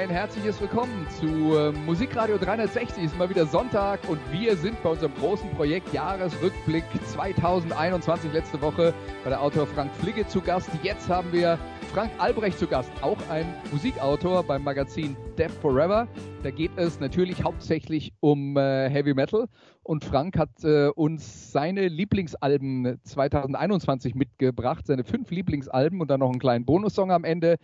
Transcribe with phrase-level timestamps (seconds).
[0.00, 3.04] Ein herzliches Willkommen zu äh, Musikradio 360.
[3.04, 8.32] Es ist mal wieder Sonntag und wir sind bei unserem großen Projekt Jahresrückblick 2021.
[8.32, 10.70] Letzte Woche bei der Autor Frank Fligge zu Gast.
[10.82, 11.58] Jetzt haben wir
[11.92, 16.08] Frank Albrecht zu Gast, auch ein Musikautor beim Magazin Death Forever.
[16.42, 19.48] Da geht es natürlich hauptsächlich um äh, Heavy Metal
[19.90, 26.30] und Frank hat äh, uns seine Lieblingsalben 2021 mitgebracht, seine fünf Lieblingsalben und dann noch
[26.30, 27.56] einen kleinen Bonussong am Ende.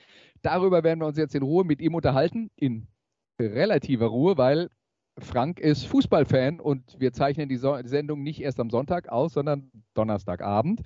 [0.43, 2.89] Darüber werden wir uns jetzt in Ruhe mit ihm unterhalten, in
[3.41, 4.71] relativer Ruhe, weil
[5.21, 9.35] Frank ist Fußballfan und wir zeichnen die, so die Sendung nicht erst am Sonntag aus,
[9.35, 10.81] sondern Donnerstagabend.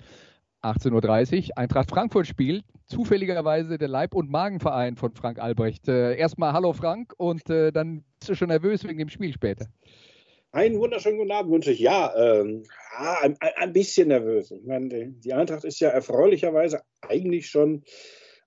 [0.61, 1.57] 18.30 Uhr.
[1.57, 2.65] Eintracht Frankfurt spielt.
[2.85, 5.87] Zufälligerweise der Leib- und Magenverein von Frank Albrecht.
[5.87, 9.65] Äh, erstmal Hallo Frank und äh, dann bist du schon nervös wegen dem Spiel später.
[10.53, 11.79] Einen wunderschönen guten Abend wünsche ich.
[11.79, 12.63] Ja, ähm,
[12.97, 14.51] ein, ein, bisschen nervös.
[14.51, 17.85] Ich meine, die Eintracht ist ja erfreulicherweise eigentlich schon,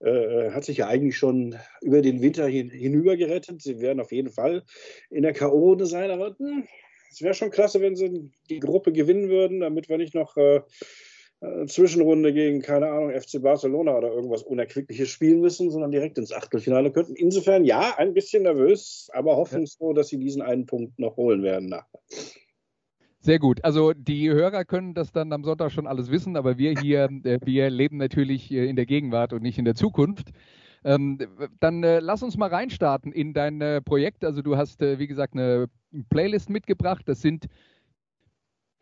[0.01, 3.63] äh, hat sich ja eigentlich schon über den Winter hin, hinüber gerettet.
[3.63, 4.65] Sie werden auf jeden Fall
[5.09, 5.83] in der K.O.
[5.87, 6.69] sein, aber hm,
[7.11, 10.61] es wäre schon klasse, wenn sie die Gruppe gewinnen würden, damit wir nicht noch äh,
[11.67, 16.93] Zwischenrunde gegen, keine Ahnung, FC Barcelona oder irgendwas Unerquickliches spielen müssen, sondern direkt ins Achtelfinale
[16.93, 17.15] könnten.
[17.17, 21.69] Insofern ja, ein bisschen nervös, aber hoffnungsfroh, dass sie diesen einen Punkt noch holen werden
[21.69, 22.01] nachher.
[23.21, 23.65] Sehr gut.
[23.65, 27.39] Also die Hörer können das dann am Sonntag schon alles wissen, aber wir hier, äh,
[27.43, 30.31] wir leben natürlich äh, in der Gegenwart und nicht in der Zukunft.
[30.85, 31.19] Ähm,
[31.61, 34.25] dann äh, lass uns mal reinstarten in dein äh, Projekt.
[34.25, 35.69] Also du hast, äh, wie gesagt, eine
[36.11, 37.05] Playlist mitgebracht.
[37.07, 37.47] Das sind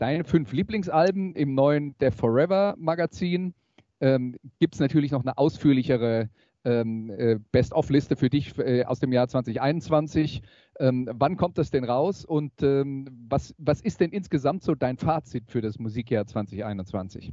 [0.02, 3.54] deine fünf Lieblingsalben im neuen Death Forever Magazin.
[4.00, 6.28] Ähm, Gibt es natürlich noch eine ausführlichere
[6.64, 10.42] ähm, äh, Best-of-Liste für dich äh, aus dem Jahr 2021.
[10.80, 14.96] Ähm, wann kommt das denn raus und ähm, was, was ist denn insgesamt so dein
[14.96, 17.32] Fazit für das Musikjahr 2021?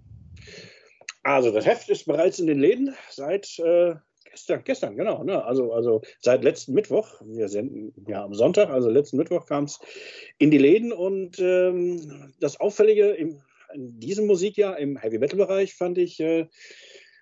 [1.24, 3.96] Also das Heft ist bereits in den Läden seit äh,
[4.32, 5.24] Gestern, gestern, genau.
[5.24, 5.44] Ne?
[5.44, 9.80] Also, also seit letzten Mittwoch, wir senden ja am Sonntag, also letzten Mittwoch kam es
[10.38, 13.42] in die Läden und ähm, das Auffällige im,
[13.74, 16.48] in diesem Musikjahr im Heavy Metal Bereich fand ich äh,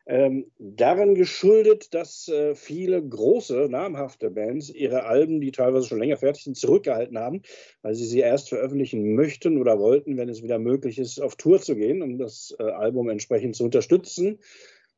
[0.07, 6.17] ähm, daran geschuldet, dass äh, viele große, namhafte Bands ihre Alben, die teilweise schon länger
[6.17, 7.41] fertig sind, zurückgehalten haben,
[7.81, 11.61] weil sie sie erst veröffentlichen möchten oder wollten, wenn es wieder möglich ist, auf Tour
[11.61, 14.39] zu gehen, um das äh, Album entsprechend zu unterstützen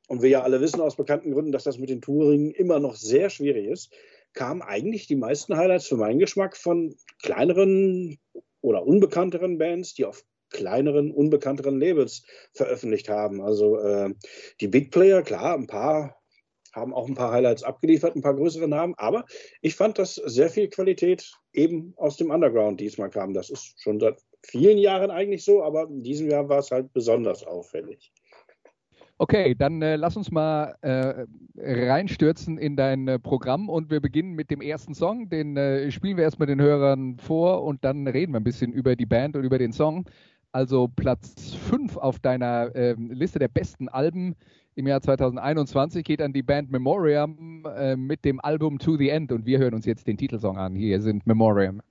[0.10, 2.96] und wir ja alle wissen aus bekannten Gründen, dass das mit den Touring immer noch
[2.96, 3.94] sehr schwierig ist,
[4.34, 8.20] kamen eigentlich die meisten Highlights für meinen Geschmack von kleineren
[8.62, 13.42] oder unbekannteren Bands, die auf kleineren, unbekannteren Labels veröffentlicht haben.
[13.42, 14.16] Also äh,
[14.60, 16.20] die Big Player, klar, ein paar
[16.74, 19.26] haben auch ein paar Highlights abgeliefert, ein paar größere Namen, aber
[19.62, 23.34] ich fand, dass sehr viel Qualität eben aus dem Underground diesmal kam.
[23.34, 26.94] Das ist schon seit vielen Jahren eigentlich so, aber in diesem Jahr war es halt
[26.94, 28.12] besonders auffällig.
[29.22, 31.26] Okay, dann äh, lass uns mal äh,
[31.58, 35.28] reinstürzen in dein äh, Programm und wir beginnen mit dem ersten Song.
[35.28, 38.96] Den äh, spielen wir erstmal den Hörern vor und dann reden wir ein bisschen über
[38.96, 40.06] die Band und über den Song.
[40.54, 44.38] Also Platz 5 auf deiner ähm, Liste der besten Alben
[44.76, 49.34] im Jahr 2021 geht an die Band Memoriam äh, mit dem Album To the End
[49.34, 50.76] und wir hören uns jetzt den Titelsong an.
[50.76, 51.82] Hier sind Memoriam.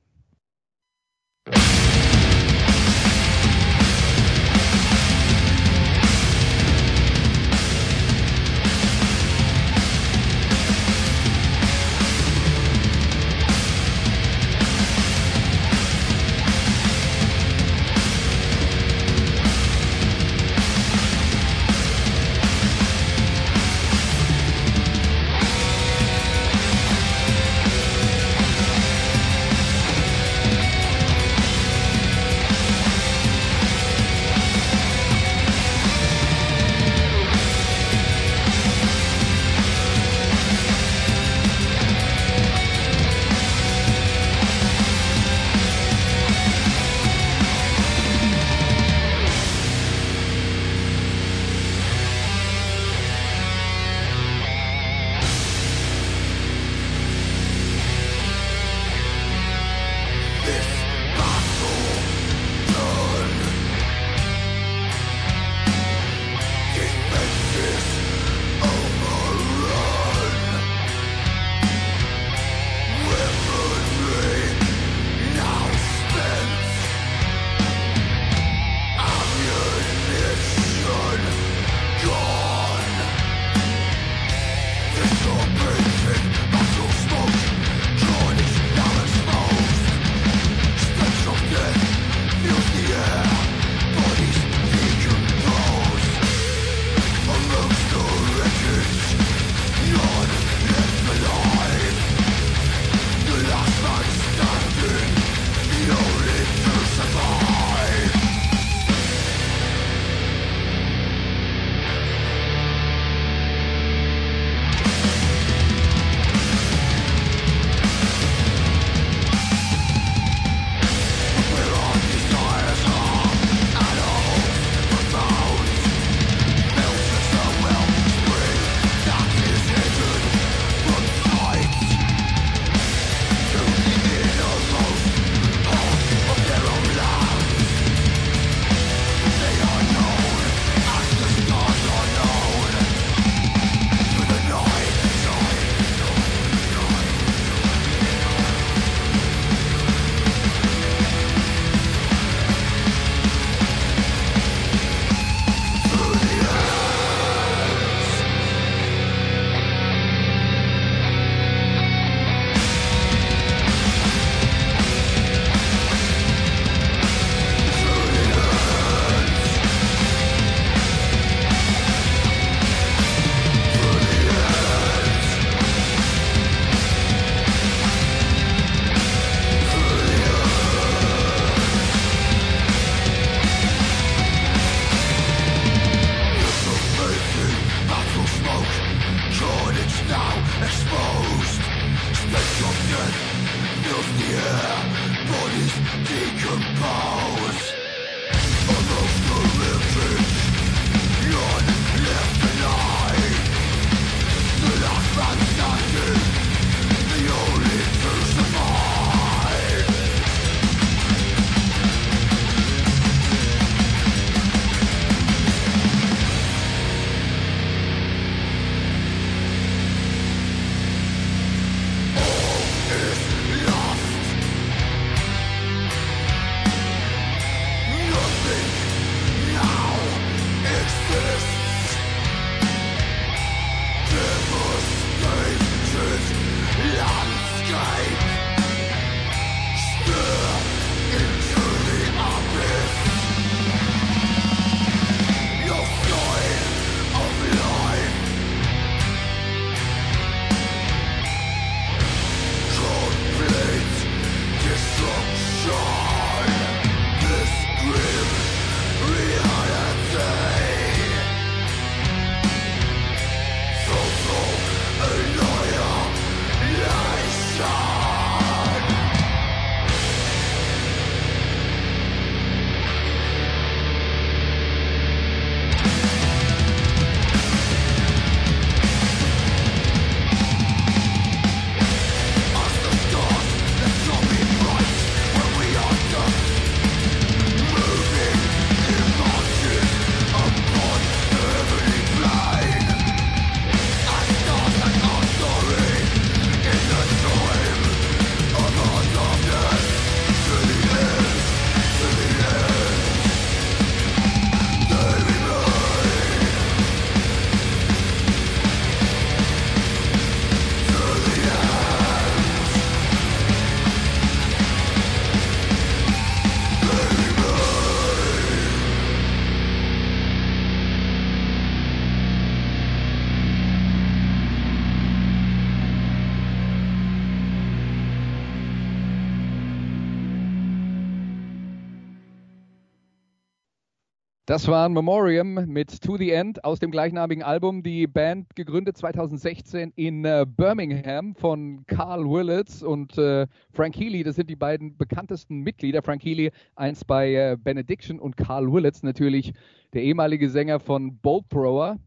[334.49, 337.83] Das war ein Memoriam mit To the End aus dem gleichnamigen Album.
[337.83, 344.23] Die Band gegründet 2016 in äh, Birmingham von Carl Willits und äh, Frank Healy.
[344.23, 346.01] Das sind die beiden bekanntesten Mitglieder.
[346.01, 349.53] Frank Healy einst bei äh, Benediction und Carl Willits natürlich
[349.93, 351.99] der ehemalige Sänger von Bolt Thrower.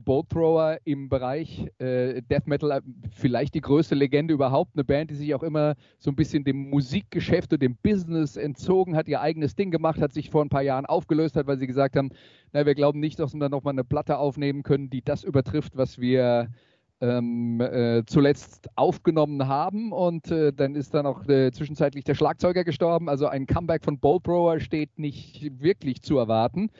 [0.00, 2.80] Bolt Thrower im Bereich äh, Death Metal äh,
[3.10, 4.72] vielleicht die größte Legende überhaupt.
[4.74, 8.96] Eine Band, die sich auch immer so ein bisschen dem Musikgeschäft und dem Business entzogen
[8.96, 11.66] hat, ihr eigenes Ding gemacht hat, sich vor ein paar Jahren aufgelöst hat, weil sie
[11.66, 12.10] gesagt haben,
[12.52, 15.76] na, wir glauben nicht, dass wir da nochmal eine Platte aufnehmen können, die das übertrifft,
[15.76, 16.48] was wir
[17.02, 19.92] ähm, äh, zuletzt aufgenommen haben.
[19.92, 23.08] Und äh, dann ist dann auch äh, zwischenzeitlich der Schlagzeuger gestorben.
[23.08, 26.70] Also ein Comeback von Bolt Thrower steht nicht wirklich zu erwarten.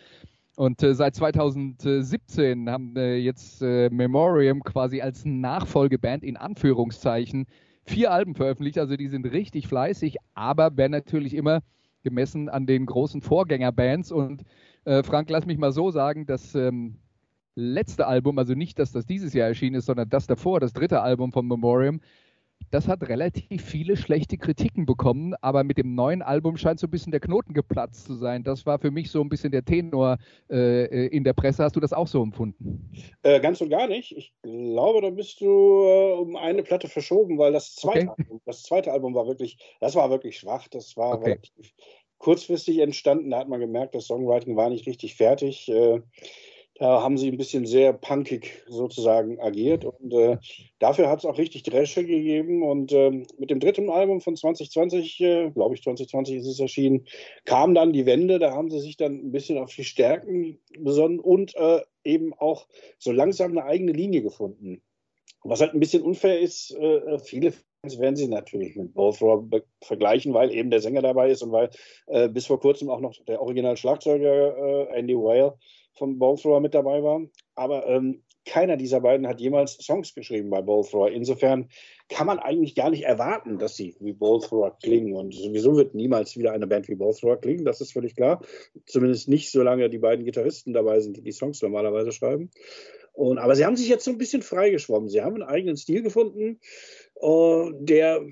[0.56, 7.46] Und äh, seit 2017 haben äh, jetzt äh, Memoriam quasi als Nachfolgeband in Anführungszeichen
[7.84, 8.78] vier Alben veröffentlicht.
[8.78, 11.62] Also die sind richtig fleißig, aber werden natürlich immer
[12.02, 14.12] gemessen an den großen Vorgängerbands.
[14.12, 14.42] Und
[14.84, 16.98] äh, Frank, lass mich mal so sagen, das ähm,
[17.54, 21.00] letzte Album, also nicht, dass das dieses Jahr erschienen ist, sondern das davor, das dritte
[21.00, 22.00] Album von Memoriam,
[22.70, 26.90] das hat relativ viele schlechte Kritiken bekommen, aber mit dem neuen Album scheint so ein
[26.90, 28.44] bisschen der Knoten geplatzt zu sein.
[28.44, 30.18] Das war für mich so ein bisschen der Tenor
[30.50, 31.64] äh, in der Presse.
[31.64, 32.90] Hast du das auch so empfunden?
[33.22, 34.16] Äh, ganz und gar nicht.
[34.16, 38.14] Ich glaube, da bist du äh, um eine Platte verschoben, weil das zweite, okay.
[38.18, 40.68] Album, das zweite Album war wirklich, das war wirklich schwach.
[40.68, 41.30] Das war okay.
[41.32, 41.72] relativ
[42.18, 43.30] kurzfristig entstanden.
[43.30, 45.68] Da hat man gemerkt, das Songwriting war nicht richtig fertig.
[46.82, 50.38] Äh, da haben sie ein bisschen sehr punkig sozusagen agiert und äh,
[50.80, 52.62] dafür hat es auch richtig Dresche gegeben.
[52.62, 57.06] Und äh, mit dem dritten Album von 2020, äh, glaube ich 2020 ist es erschienen,
[57.44, 58.38] kam dann die Wende.
[58.38, 62.66] Da haben sie sich dann ein bisschen auf die Stärken besonnen und äh, eben auch
[62.98, 64.82] so langsam eine eigene Linie gefunden.
[65.44, 69.44] Was halt ein bisschen unfair ist, äh, viele Fans werden sie natürlich mit Bothrow
[69.80, 71.70] vergleichen, weil eben der Sänger dabei ist und weil
[72.06, 75.58] äh, bis vor kurzem auch noch der Original-Schlagzeuger Andy Whale
[75.94, 77.22] von Bowthrower mit dabei war.
[77.54, 81.10] Aber ähm, keiner dieser beiden hat jemals Songs geschrieben bei Bowthrower.
[81.10, 81.68] Insofern
[82.08, 85.14] kann man eigentlich gar nicht erwarten, dass sie wie Bowthrower klingen.
[85.14, 88.42] Und sowieso wird niemals wieder eine Band wie Bowthrower klingen, das ist völlig klar.
[88.86, 92.50] Zumindest nicht, solange die beiden Gitarristen dabei sind, die die Songs normalerweise schreiben.
[93.12, 95.08] Und, aber sie haben sich jetzt so ein bisschen freigeschwommen.
[95.08, 96.58] Sie haben einen eigenen Stil gefunden,
[97.20, 98.26] uh, der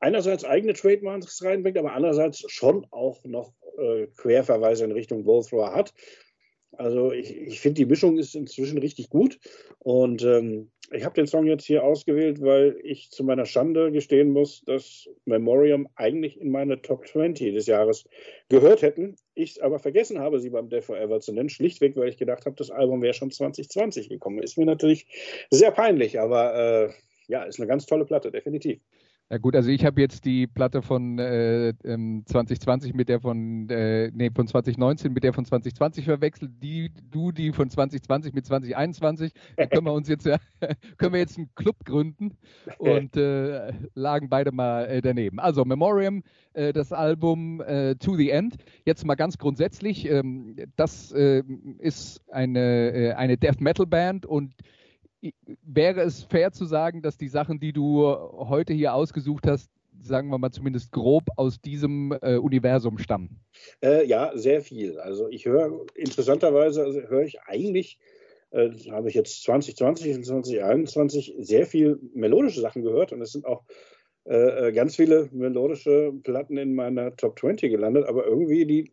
[0.00, 5.94] einerseits eigene Trademarks reinbringt, aber andererseits schon auch noch äh, Querverweise in Richtung Bowthrower hat.
[6.72, 9.38] Also ich, ich finde, die Mischung ist inzwischen richtig gut.
[9.78, 14.30] Und ähm, ich habe den Song jetzt hier ausgewählt, weil ich zu meiner Schande gestehen
[14.30, 18.04] muss, dass Memoriam eigentlich in meine Top 20 des Jahres
[18.48, 19.16] gehört hätten.
[19.34, 22.56] Ich aber vergessen habe, sie beim Death Forever zu nennen, schlichtweg, weil ich gedacht habe,
[22.56, 24.42] das Album wäre schon 2020 gekommen.
[24.42, 25.06] Ist mir natürlich
[25.50, 26.92] sehr peinlich, aber äh,
[27.28, 28.80] ja, ist eine ganz tolle Platte, definitiv.
[29.32, 33.70] Ja gut, also ich habe jetzt die Platte von äh, 2020 ähm, mit der von,
[33.70, 36.50] äh, nee, von 2019 mit der von 2020 verwechselt.
[36.60, 39.32] Die, du die von 2020 mit 2021.
[39.56, 40.38] Da können wir uns jetzt ja,
[40.98, 42.36] können wir jetzt einen Club gründen
[42.78, 45.38] und äh, lagen beide mal äh, daneben.
[45.38, 48.56] Also Memoriam, äh, das Album äh, To the End.
[48.84, 54.54] Jetzt mal ganz grundsätzlich, ähm, das ist eine, eine Death Metal Band und
[55.62, 59.70] wäre es fair zu sagen, dass die Sachen, die du heute hier ausgesucht hast,
[60.02, 63.40] sagen wir mal zumindest grob aus diesem äh, Universum stammen?
[63.82, 64.98] Äh, ja, sehr viel.
[64.98, 67.98] Also ich höre interessanterweise also höre ich eigentlich
[68.50, 73.44] äh, habe ich jetzt 2020 und 2021 sehr viel melodische Sachen gehört und es sind
[73.44, 73.62] auch
[74.24, 78.92] äh, äh, ganz viele melodische Platten in meiner Top 20 gelandet, aber irgendwie die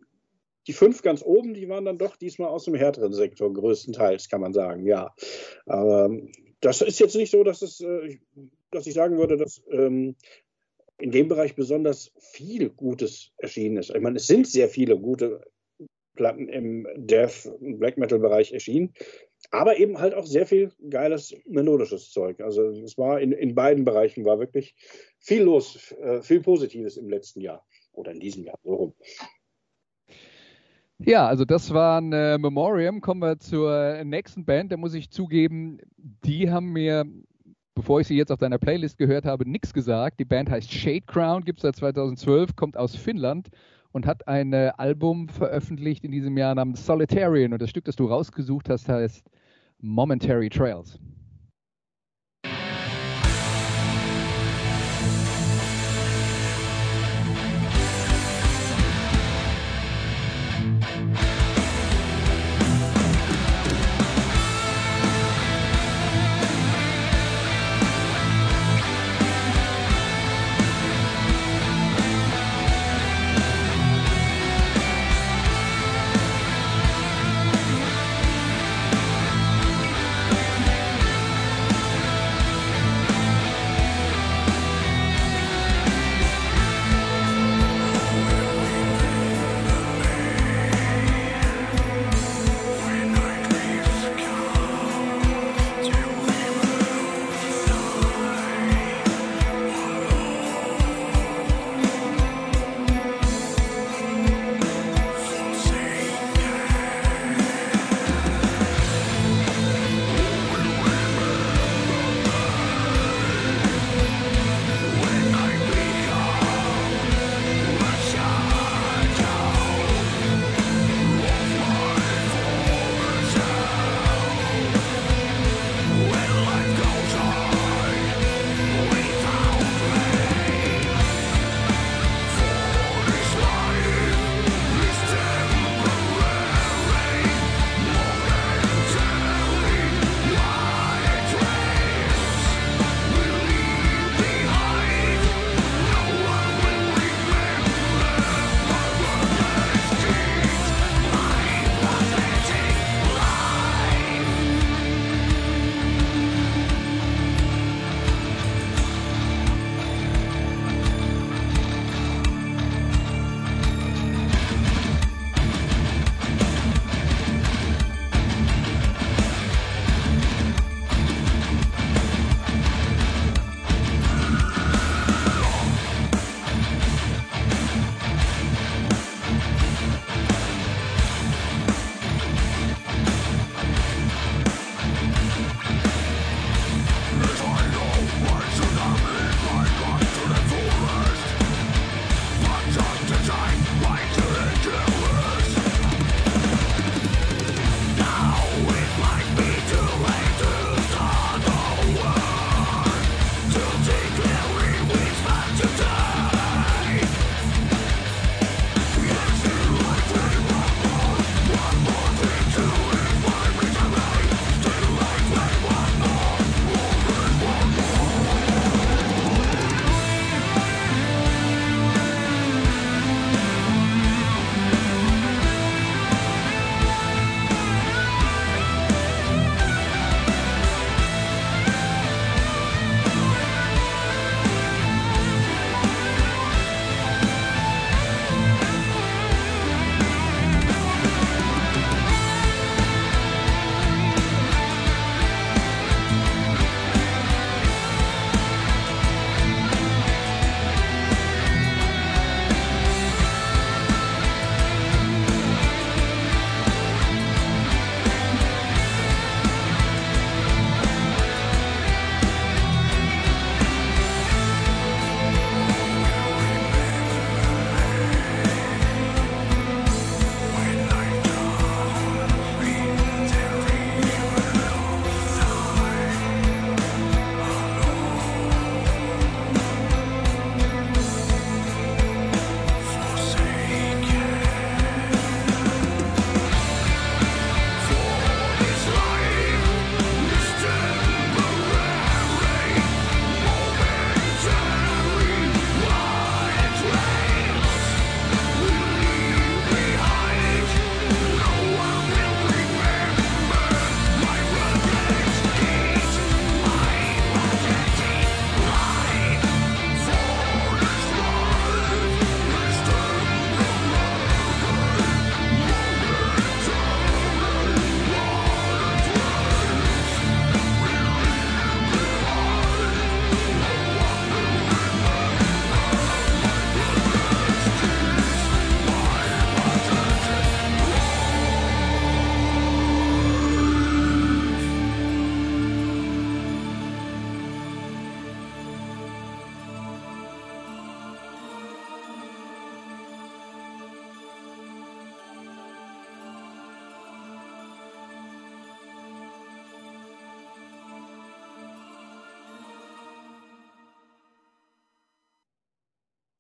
[0.68, 4.42] die fünf ganz oben, die waren dann doch diesmal aus dem härteren Sektor, größtenteils, kann
[4.42, 5.16] man sagen, ja.
[5.66, 6.10] Aber
[6.60, 8.18] das ist jetzt nicht so, dass, es, äh,
[8.72, 10.16] dass ich sagen würde, dass ähm,
[11.00, 13.94] in dem Bereich besonders viel Gutes erschienen ist.
[13.94, 15.46] Ich meine, es sind sehr viele gute
[16.16, 18.94] Platten im Death- und Black Metal-Bereich erschienen,
[19.52, 22.42] aber eben halt auch sehr viel geiles melodisches Zeug.
[22.42, 24.76] Also es war in, in beiden Bereichen war wirklich
[25.20, 28.94] viel los, äh, viel Positives im letzten Jahr oder in diesem Jahr so rum.
[31.00, 33.02] Ja, also das war ein äh, Memoriam.
[33.02, 34.72] Kommen wir zur nächsten Band.
[34.72, 37.06] Da muss ich zugeben, die haben mir,
[37.76, 40.20] bevor ich sie jetzt auf deiner Playlist gehört habe, nichts gesagt.
[40.20, 43.50] Die Band heißt Shade Crown, gibt es seit 2012, kommt aus Finnland
[43.92, 47.54] und hat ein äh, Album veröffentlicht in diesem Jahr namens Solitarian.
[47.54, 49.24] Und das Stück, das du rausgesucht hast, heißt
[49.80, 51.00] Momentary Trails.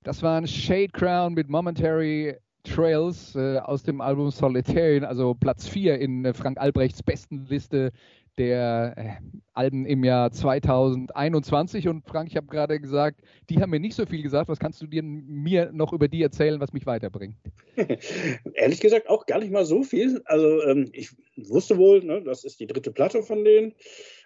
[0.08, 5.68] Das war ein Shade Crown mit Momentary Trails äh, aus dem Album Solitarian, also Platz
[5.68, 7.92] 4 in äh, Frank Albrechts Bestenliste
[8.38, 9.10] der äh,
[9.52, 11.90] Alben im Jahr 2021.
[11.90, 14.48] Und Frank, ich habe gerade gesagt, die haben mir nicht so viel gesagt.
[14.48, 17.36] Was kannst du dir mir noch über die erzählen, was mich weiterbringt?
[18.54, 20.22] Ehrlich gesagt auch gar nicht mal so viel.
[20.24, 23.74] Also ähm, ich wusste wohl, ne, das ist die dritte Platte von denen.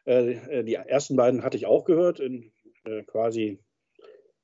[0.05, 2.51] Äh, äh die ersten beiden hatte ich auch gehört, in,
[2.83, 3.57] äh, quasi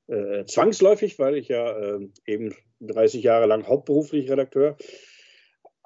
[0.08, 4.76] äh, zwangsläufig, weil ich ja ähm, eben 30 Jahre lang hauptberuflich Redakteur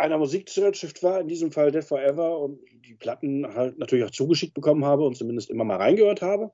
[0.03, 4.55] einer Musikzeitschrift war, in diesem Fall Dead Forever, und die Platten halt natürlich auch zugeschickt
[4.55, 6.51] bekommen habe und zumindest immer mal reingehört habe.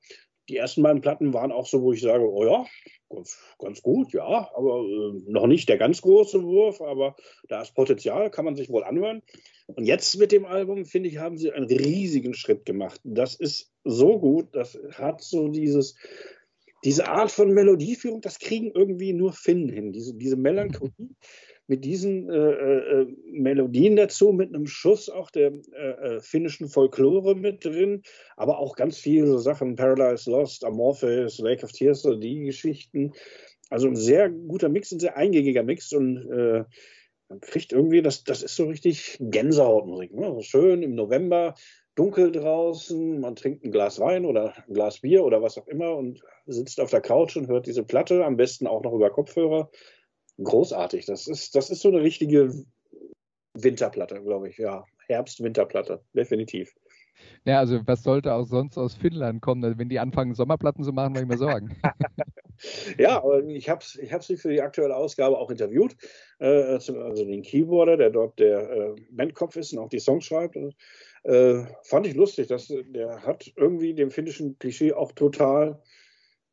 [0.50, 2.66] Die ersten beiden Platten waren auch so, wo ich sage, oh ja,
[3.11, 7.16] ganz, ganz gut, ja, aber äh, noch nicht der ganz große Wurf, aber
[7.48, 9.22] da ist Potenzial, kann man sich wohl anhören.
[9.66, 13.00] Und jetzt mit dem Album, finde ich, haben sie einen riesigen Schritt gemacht.
[13.04, 15.96] Das ist so gut, das hat so dieses,
[16.85, 20.93] diese Art von Melodieführung, das kriegen irgendwie nur Finn hin, diese, diese Melancholie
[21.69, 27.35] mit diesen äh, äh, Melodien dazu, mit einem Schuss auch der äh, äh, finnischen Folklore
[27.35, 28.03] mit drin,
[28.37, 33.12] aber auch ganz viele so Sachen, Paradise Lost, Amorphis, Lake of Tears, so die Geschichten.
[33.69, 36.64] Also ein sehr guter Mix, ein sehr eingängiger Mix und äh,
[37.29, 40.14] man kriegt irgendwie, das, das ist so richtig Gänsehautmusik.
[40.14, 40.43] Ne?
[40.43, 41.55] Schön im November,
[41.98, 45.96] dunkel draußen, man trinkt ein Glas Wein oder ein Glas Bier oder was auch immer
[45.96, 49.68] und sitzt auf der Couch und hört diese Platte, am besten auch noch über Kopfhörer
[50.42, 51.06] großartig.
[51.06, 52.52] Das ist, das ist so eine richtige
[53.54, 54.58] Winterplatte, glaube ich.
[54.58, 56.72] Ja, Herbst-Winterplatte, definitiv.
[57.44, 59.64] Ja, also was sollte auch sonst aus Finnland kommen?
[59.64, 61.76] Also wenn die anfangen, Sommerplatten zu machen, mache ich mir Sorgen.
[62.98, 65.96] ja, ich habe ich hab sie für die aktuelle Ausgabe auch interviewt.
[66.38, 70.56] Äh, also den Keyboarder, der dort der äh, Bandkopf ist und auch die Songs schreibt.
[71.24, 75.81] Äh, fand ich lustig, dass der hat irgendwie dem finnischen Klischee auch total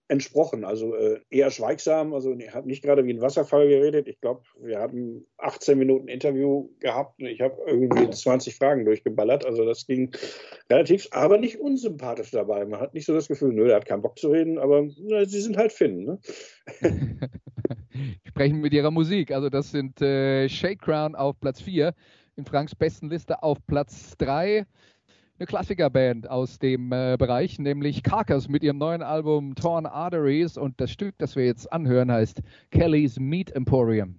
[0.08, 0.63] entsprochen.
[0.63, 4.08] Also äh, eher schweigsam, also er hat nicht gerade wie ein Wasserfall geredet.
[4.08, 9.45] Ich glaube, wir haben 18 Minuten Interview gehabt und ich habe irgendwie 20 Fragen durchgeballert.
[9.45, 10.15] Also das ging
[10.69, 12.65] relativ, aber nicht unsympathisch dabei.
[12.65, 15.25] Man hat nicht so das Gefühl, nö, der hat keinen Bock zu reden, aber na,
[15.25, 16.06] sie sind halt Finnen.
[16.06, 16.19] Ne?
[18.28, 19.32] Sprechen mit ihrer Musik.
[19.32, 21.95] Also das sind äh, Shake Crown auf Platz 4,
[22.38, 24.65] in Franks besten Liste auf Platz 3
[25.38, 30.80] eine Klassikerband aus dem äh, Bereich, nämlich Carcass mit ihrem neuen Album Torn Arteries und
[30.80, 34.15] das Stück, das wir jetzt anhören, heißt Kelly's Meat Emporium.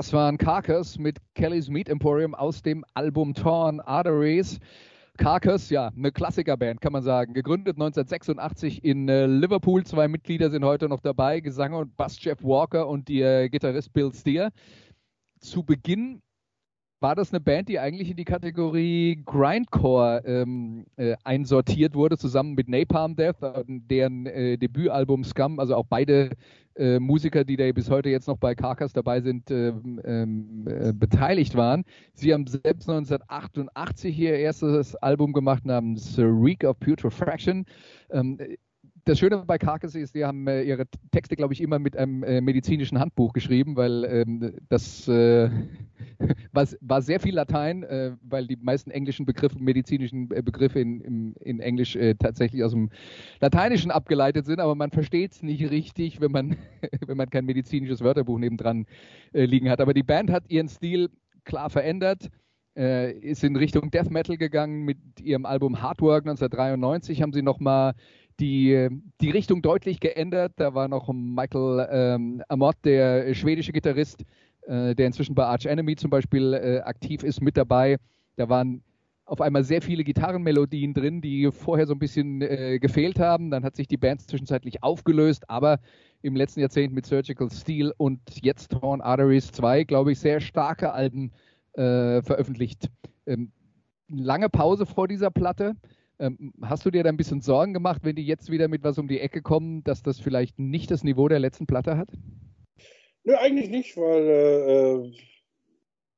[0.00, 4.58] Das waren Carcass mit Kelly's Meat Emporium aus dem Album Torn Arteries.
[5.18, 7.34] Carcass, ja, eine Klassikerband, kann man sagen.
[7.34, 9.84] Gegründet 1986 in äh, Liverpool.
[9.84, 13.92] Zwei Mitglieder sind heute noch dabei: Gesanger und Bass Jeff Walker und die äh, Gitarrist
[13.92, 14.52] Bill Steer.
[15.38, 16.22] Zu Beginn
[17.00, 22.54] war das eine Band, die eigentlich in die Kategorie Grindcore ähm, äh, einsortiert wurde, zusammen
[22.54, 23.36] mit Napalm Death,
[23.66, 26.30] deren äh, Debütalbum Scum, also auch beide
[26.76, 31.54] äh, Musiker, die da bis heute jetzt noch bei Carcass dabei sind, ähm, äh, beteiligt
[31.54, 31.84] waren.
[32.14, 37.66] Sie haben selbst 1988 ihr erstes Album gemacht namens Reek of Putrefaction.
[38.10, 38.38] Ähm,
[39.04, 42.22] das Schöne bei Carcass ist, die haben äh, ihre Texte, glaube ich, immer mit einem
[42.22, 45.50] äh, medizinischen Handbuch geschrieben, weil ähm, das äh,
[46.52, 51.00] war, war, sehr viel Latein, äh, weil die meisten englischen Begriffe, medizinischen äh, Begriffe in,
[51.00, 52.90] in, in Englisch äh, tatsächlich aus dem
[53.40, 56.56] Lateinischen abgeleitet sind, aber man versteht es nicht richtig, wenn man,
[57.06, 58.86] wenn man kein medizinisches Wörterbuch nebendran
[59.32, 59.80] liegen hat.
[59.80, 61.08] Aber die Band hat ihren Stil
[61.44, 62.28] klar verändert.
[62.74, 67.94] Ist in Richtung Death Metal gegangen mit ihrem Album Hardwork 1993 haben sie nochmal
[68.40, 68.88] die,
[69.20, 70.52] die Richtung deutlich geändert.
[70.56, 74.24] Da war noch Michael ähm, Amott, der schwedische Gitarrist,
[74.62, 77.98] äh, der inzwischen bei Arch Enemy zum Beispiel äh, aktiv ist, mit dabei.
[78.36, 78.82] Da waren
[79.30, 83.50] auf einmal sehr viele Gitarrenmelodien drin, die vorher so ein bisschen äh, gefehlt haben.
[83.50, 85.78] Dann hat sich die Band zwischenzeitlich aufgelöst, aber
[86.22, 90.92] im letzten Jahrzehnt mit Surgical Steel und jetzt Torn Arteries 2, glaube ich, sehr starke
[90.92, 91.30] Alben
[91.74, 92.90] äh, veröffentlicht.
[93.26, 93.52] Ähm,
[94.08, 95.76] lange Pause vor dieser Platte.
[96.20, 98.98] Ähm, hast du dir da ein bisschen Sorgen gemacht, wenn die jetzt wieder mit was
[98.98, 102.10] um die Ecke kommen, dass das vielleicht nicht das Niveau der letzten Platte hat?
[103.24, 105.12] Nö, eigentlich nicht, weil äh, äh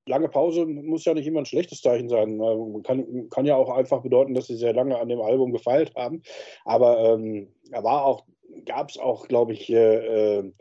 [0.07, 2.37] lange Pause muss ja nicht immer ein schlechtes Zeichen sein.
[2.37, 5.95] Man kann, kann ja auch einfach bedeuten, dass sie sehr lange an dem Album gefeilt
[5.95, 6.23] haben.
[6.65, 8.25] Aber ähm, war auch,
[8.67, 10.53] gab es auch, glaube ich, äh, äh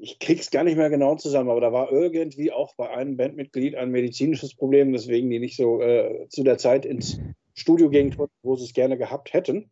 [0.00, 3.74] ich krieg's gar nicht mehr genau zusammen, aber da war irgendwie auch bei einem Bandmitglied
[3.74, 7.18] ein medizinisches Problem, weswegen die nicht so äh, zu der Zeit ins
[7.58, 9.70] Studio gehen konnten, wo sie es gerne gehabt hätten.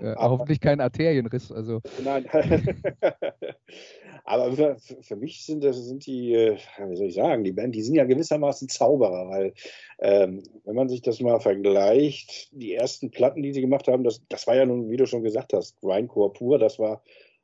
[0.00, 1.52] Ja, aber, hoffentlich kein Arterienriss.
[1.52, 1.80] Also.
[2.02, 2.26] Nein.
[4.24, 6.56] aber für, für, mich sind, das, sind die, äh,
[6.88, 9.54] wie soll ich sagen, die Band, die sind ja gewissermaßen Zauberer, weil
[10.00, 14.20] ähm, wenn man sich das mal vergleicht, die ersten Platten, die sie gemacht haben, das,
[14.28, 17.02] das war ja nun, wie du schon gesagt hast, Grindcore pur, das war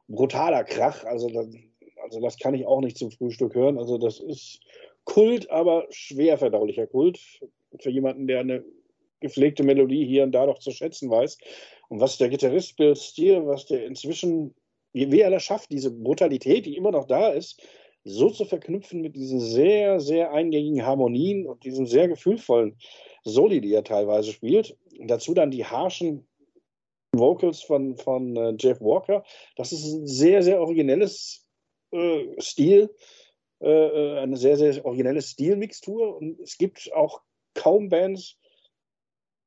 [0.08, 1.04] brutaler Krach.
[1.04, 1.48] Also das,
[2.02, 3.78] also das kann ich auch nicht zum Frühstück hören.
[3.78, 4.60] Also das ist
[5.04, 7.20] Kult, aber schwer verdaulicher Kult
[7.78, 8.64] für jemanden, der eine
[9.20, 11.38] gepflegte Melodie hier und da doch zu schätzen weiß.
[11.88, 14.54] Und was der Gitarrist Bill Steele, was der inzwischen,
[14.92, 17.62] wie, er das schafft, diese Brutalität, die immer noch da ist,
[18.04, 22.76] so zu verknüpfen mit diesen sehr, sehr eingängigen Harmonien und diesen sehr gefühlvollen
[23.24, 24.76] Soli, die er teilweise spielt.
[24.98, 26.26] Und dazu dann die harschen
[27.12, 29.24] Vocals von, von uh, Jeff Walker.
[29.56, 31.46] Das ist ein sehr, sehr originelles
[31.92, 32.94] äh, Stil,
[33.60, 36.16] äh, äh eine sehr, sehr originelle Stilmixtur.
[36.16, 37.20] Und es gibt auch
[37.54, 38.38] kaum Bands,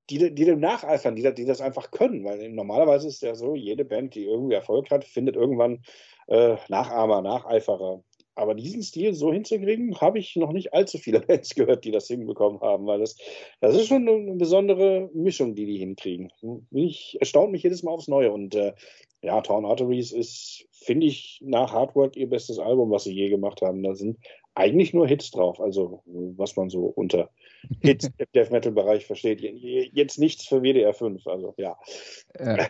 [0.10, 2.24] die, die dem nacheifern, die, die das einfach können.
[2.24, 5.84] Weil normalerweise ist ja so, jede Band, die irgendwie Erfolg hat, findet irgendwann
[6.28, 8.04] äh, Nachahmer, Nacheiferer.
[8.36, 12.08] Aber diesen Stil so hinzukriegen, habe ich noch nicht allzu viele Bands gehört, die das
[12.08, 13.16] hinbekommen haben, weil das,
[13.62, 16.32] das ist schon eine besondere Mischung, die die hinkriegen.
[16.72, 18.32] Ich erstaunt mich jedes Mal aufs Neue.
[18.32, 18.74] Und äh,
[19.22, 23.62] ja, Town Arteries ist, finde ich, nach Hardwork ihr bestes Album, was sie je gemacht
[23.62, 23.84] haben.
[23.84, 24.18] Da sind
[24.56, 27.30] eigentlich nur Hits drauf, also was man so unter
[27.82, 29.42] Hits im Death Metal Bereich versteht.
[29.42, 31.78] Jetzt nichts für WDR 5, also ja.
[32.40, 32.68] ja.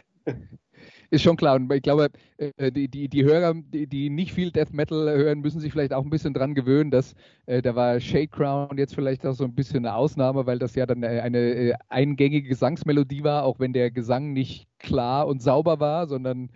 [1.10, 1.56] Ist schon klar.
[1.58, 5.60] Und ich glaube, äh, die, die, die Hörer, die, nicht viel Death Metal hören, müssen
[5.60, 7.14] sich vielleicht auch ein bisschen dran gewöhnen, dass
[7.46, 10.74] äh, da war Shade Crown jetzt vielleicht auch so ein bisschen eine Ausnahme, weil das
[10.74, 15.42] ja dann äh, eine äh, eingängige Gesangsmelodie war, auch wenn der Gesang nicht klar und
[15.42, 16.50] sauber war, sondern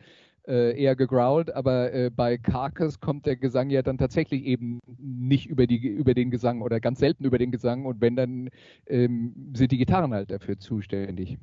[0.48, 5.48] äh, eher gegrowlt, aber äh, bei Carcass kommt der Gesang ja dann tatsächlich eben nicht
[5.48, 8.50] über, die, über den Gesang oder ganz selten über den Gesang und wenn, dann
[8.88, 11.38] ähm, sind die Gitarren halt dafür zuständig.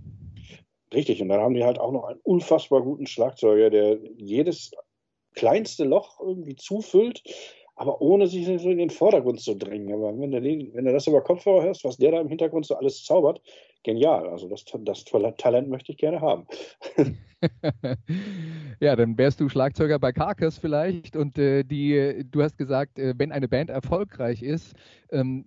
[0.93, 4.73] Richtig, und dann haben die halt auch noch einen unfassbar guten Schlagzeuger, der jedes
[5.35, 7.23] kleinste Loch irgendwie zufüllt,
[7.77, 9.93] aber ohne sich so in den Vordergrund zu drängen.
[9.93, 12.77] Aber wenn du, wenn du das über Kopfhörer hörst, was der da im Hintergrund so
[12.77, 13.41] alles zaubert,
[13.85, 14.29] genial.
[14.29, 16.47] Also das, das Talent möchte ich gerne haben.
[18.81, 23.15] ja, dann wärst du Schlagzeuger bei Carcass vielleicht und äh, die, du hast gesagt, äh,
[23.17, 24.75] wenn eine Band erfolgreich ist,
[25.11, 25.45] ähm,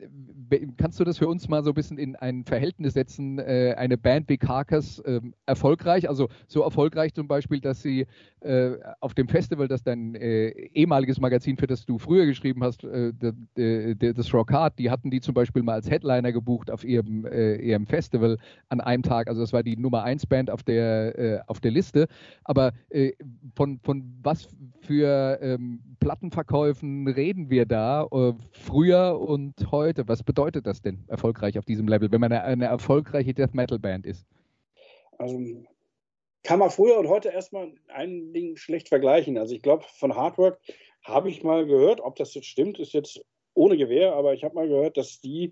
[0.78, 3.40] kannst du das für uns mal so ein bisschen in ein Verhältnis setzen?
[3.40, 8.08] Äh, eine Band wie Carcass ähm, erfolgreich, also so erfolgreich zum Beispiel, dass sie
[8.42, 12.84] äh, auf dem Festival, das dein äh, ehemaliges Magazin, für das du früher geschrieben hast,
[12.84, 17.26] äh, das Rock Hard, die hatten die zum Beispiel mal als Headliner gebucht auf ihrem,
[17.26, 18.38] ihrem Festival Level
[18.70, 19.28] an einem Tag.
[19.28, 22.08] Also das war die Nummer 1 Band auf der, äh, auf der Liste.
[22.44, 23.14] Aber äh,
[23.56, 24.48] von, von was
[24.82, 30.08] für ähm, Plattenverkäufen reden wir da äh, früher und heute?
[30.08, 33.80] Was bedeutet das denn erfolgreich auf diesem Level, wenn man eine, eine erfolgreiche Death Metal
[33.80, 34.26] Band ist?
[35.18, 35.40] Also
[36.44, 39.38] kann man früher und heute erstmal ein Ding schlecht vergleichen.
[39.38, 40.60] Also ich glaube, von Hardwork
[41.04, 43.22] habe ich mal gehört, ob das jetzt stimmt, ist jetzt
[43.58, 45.52] ohne Gewehr, aber ich habe mal gehört, dass die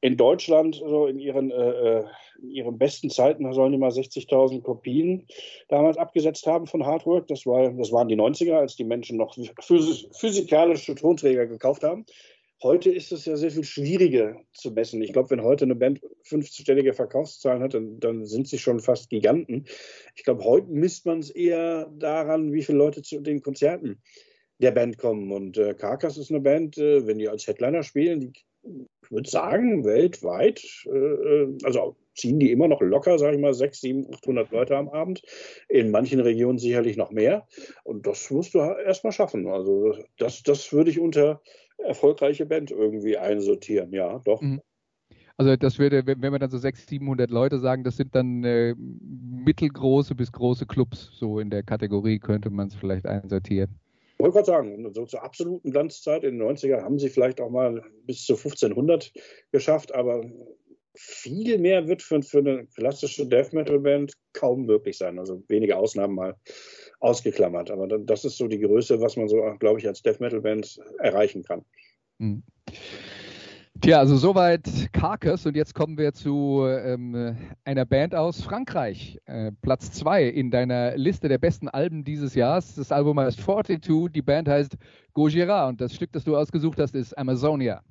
[0.00, 2.04] in Deutschland so in ihren, äh, äh
[2.42, 5.26] in ihren besten Zeiten, da sollen die mal 60.000 Kopien
[5.68, 7.28] damals abgesetzt haben von Hardwork.
[7.28, 12.04] Das, war, das waren die 90er, als die Menschen noch physikalische Tonträger gekauft haben.
[12.62, 15.02] Heute ist es ja sehr viel schwieriger zu messen.
[15.02, 19.10] Ich glaube, wenn heute eine Band fünfstellige Verkaufszahlen hat, dann, dann, sind sie schon fast
[19.10, 19.66] Giganten.
[20.16, 24.00] Ich glaube, heute misst man es eher daran, wie viele Leute zu den Konzerten
[24.58, 25.32] der Band kommen.
[25.32, 28.32] Und äh, Carcass ist eine Band, äh, wenn die als Headliner spielen, die,
[29.02, 33.54] ich würde sagen, weltweit, äh, äh also ziehen die immer noch locker, sage ich mal,
[33.54, 35.22] 6, 7, 800 Leute am Abend.
[35.68, 37.46] In manchen Regionen sicherlich noch mehr.
[37.82, 39.48] Und das musst du erstmal schaffen.
[39.48, 41.42] Also das, das würde ich unter
[41.78, 44.40] erfolgreiche Band irgendwie einsortieren, ja, doch.
[44.40, 44.60] Mhm.
[45.36, 48.76] Also das würde, wenn wir dann so 600, 700 Leute sagen, das sind dann äh,
[48.78, 53.80] mittelgroße bis große Clubs, so in der Kategorie könnte man es vielleicht einsortieren.
[54.18, 57.82] Wollte gerade sagen, so zur absoluten Glanzzeit in den 90ern haben sie vielleicht auch mal
[58.06, 59.12] bis zu 1500
[59.50, 60.24] geschafft, aber
[60.96, 65.18] viel mehr wird für, für eine klassische Death Metal Band kaum möglich sein.
[65.18, 66.36] Also wenige Ausnahmen mal
[67.00, 67.70] ausgeklammert.
[67.70, 70.80] Aber das ist so die Größe, was man so, glaube ich, als Death Metal Band
[70.98, 71.64] erreichen kann.
[72.18, 72.42] Mhm.
[73.80, 79.20] Tja, also soweit Carcass und jetzt kommen wir zu ähm, einer Band aus Frankreich.
[79.26, 82.76] Äh, Platz 2 in deiner Liste der besten Alben dieses Jahres.
[82.76, 84.76] Das Album heißt 42, die Band heißt
[85.12, 87.82] Gojira und das Stück, das du ausgesucht hast, ist Amazonia.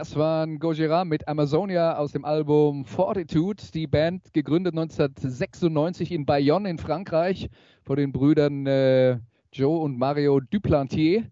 [0.00, 3.62] Das waren Gojira mit Amazonia aus dem Album Fortitude.
[3.74, 7.50] Die Band gegründet 1996 in Bayonne in Frankreich
[7.82, 9.18] von den Brüdern äh,
[9.52, 11.24] Joe und Mario Duplantier.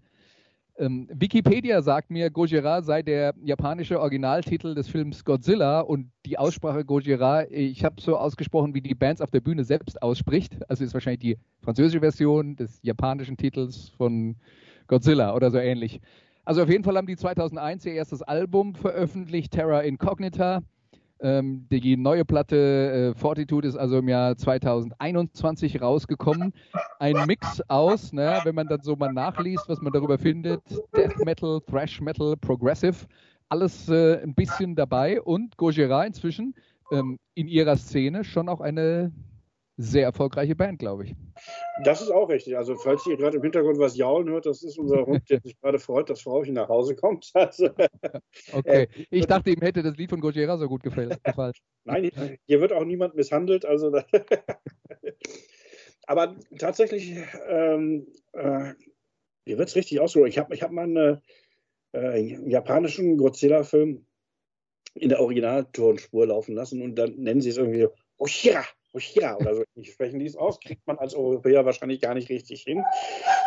[0.77, 6.85] Ähm, Wikipedia sagt mir, Gojira sei der japanische Originaltitel des Films Godzilla und die Aussprache
[6.85, 10.59] Gojira, ich habe so ausgesprochen, wie die Bands auf der Bühne selbst ausspricht.
[10.69, 14.37] Also ist wahrscheinlich die französische Version des japanischen Titels von
[14.89, 16.03] Godzilla oder so ähnlich.
[16.49, 20.63] Also auf jeden Fall haben die 2001 ihr erstes Album veröffentlicht, Terra Incognita.
[21.21, 26.55] Ähm, die neue Platte äh, Fortitude ist also im Jahr 2021 rausgekommen.
[27.01, 30.63] Ein Mix aus, ne, wenn man dann so mal nachliest, was man darüber findet,
[30.97, 32.97] Death Metal, Thrash Metal, Progressive,
[33.51, 36.55] alles äh, ein bisschen dabei und Gojira inzwischen
[36.91, 39.13] ähm, in ihrer Szene schon auch eine
[39.81, 41.15] sehr erfolgreiche Band, glaube ich.
[41.85, 42.59] Das ist auch richtig.
[42.59, 45.59] Also, falls ihr gerade im Hintergrund was jaulen hört, das ist unser Hund, der sich
[45.61, 47.33] gerade freut, dass Frauchen nach Hause kommt.
[47.39, 47.71] Also,
[48.53, 48.83] okay.
[48.83, 51.17] Äh, ich dachte, ihm hätte das Lied von Gojira so gut gefallen.
[51.85, 52.11] Nein,
[52.47, 53.65] hier wird auch niemand misshandelt.
[53.65, 53.93] Also,
[56.07, 57.17] aber tatsächlich,
[57.49, 58.75] ähm, äh,
[59.45, 60.31] hier wird es richtig ausgeholt.
[60.31, 61.23] Ich habe ich hab mal einen
[61.93, 64.05] äh, japanischen Godzilla-Film
[64.95, 68.65] in der Originaltonspur laufen lassen und dann nennen sie es irgendwie Oshira.
[68.93, 72.29] Oshira oder so ich sprechen die es aus, kriegt man als Europäer wahrscheinlich gar nicht
[72.29, 72.83] richtig hin.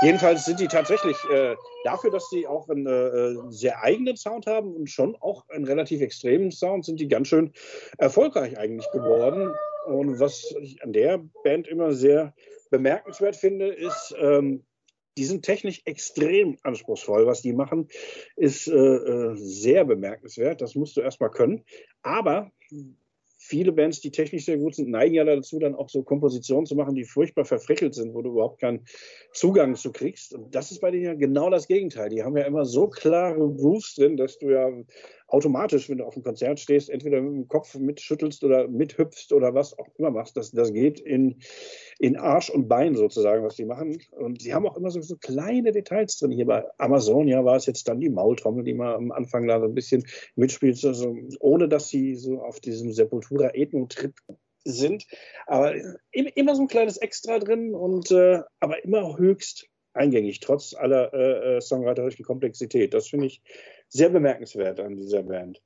[0.01, 4.73] Jedenfalls sind die tatsächlich äh, dafür, dass sie auch einen äh, sehr eigenen Sound haben
[4.75, 7.53] und schon auch einen relativ extremen Sound, sind die ganz schön
[7.97, 9.53] erfolgreich eigentlich geworden.
[9.85, 12.33] Und was ich an der Band immer sehr
[12.69, 14.63] bemerkenswert finde, ist, ähm,
[15.17, 17.25] die sind technisch extrem anspruchsvoll.
[17.25, 17.89] Was die machen,
[18.37, 20.61] ist äh, äh sehr bemerkenswert.
[20.61, 21.65] Das musst du erstmal können.
[22.01, 22.51] Aber
[23.41, 26.75] viele Bands, die technisch sehr gut sind, neigen ja dazu, dann auch so Kompositionen zu
[26.75, 28.85] machen, die furchtbar verfrickelt sind, wo du überhaupt keinen
[29.33, 30.33] Zugang zu kriegst.
[30.33, 32.09] Und das ist bei denen ja genau das Gegenteil.
[32.09, 34.69] Die haben ja immer so klare Grooves drin, dass du ja
[35.31, 39.53] automatisch, wenn du auf dem Konzert stehst, entweder mit dem Kopf mitschüttelst oder mithüpfst oder
[39.53, 40.35] was auch immer machst.
[40.35, 41.37] Das, das geht in,
[41.99, 44.01] in Arsch und Bein sozusagen, was die machen.
[44.11, 46.31] Und sie haben auch immer so, so kleine Details drin.
[46.31, 49.65] Hier bei Amazonia war es jetzt dann die Maultrommel, die mal am Anfang da so
[49.65, 50.05] ein bisschen
[50.35, 54.13] mitspielt, also ohne dass sie so auf diesem Sepultura-Ethno-Trip
[54.65, 55.07] sind.
[55.47, 55.73] Aber
[56.11, 61.57] immer so ein kleines Extra drin und äh, aber immer höchst eingängig, trotz aller äh,
[61.57, 62.93] äh songwriterischen Komplexität.
[62.93, 63.41] Das finde ich
[63.91, 65.61] sehr bemerkenswert an dieser Band.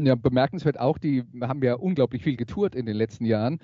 [0.00, 3.58] Ja, bemerkenswert auch, die haben ja unglaublich viel getourt in den letzten Jahren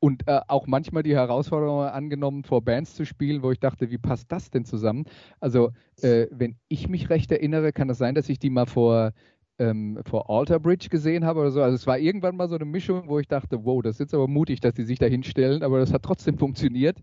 [0.00, 3.98] und äh, auch manchmal die Herausforderung angenommen, vor Bands zu spielen, wo ich dachte, wie
[3.98, 5.04] passt das denn zusammen?
[5.40, 5.70] Also,
[6.02, 9.12] äh, wenn ich mich recht erinnere, kann es das sein, dass ich die mal vor,
[9.58, 11.62] ähm, vor Alter Bridge gesehen habe oder so.
[11.62, 14.14] Also, es war irgendwann mal so eine Mischung, wo ich dachte, wow, das ist jetzt
[14.14, 16.98] aber mutig, dass die sich da hinstellen, aber das hat trotzdem funktioniert.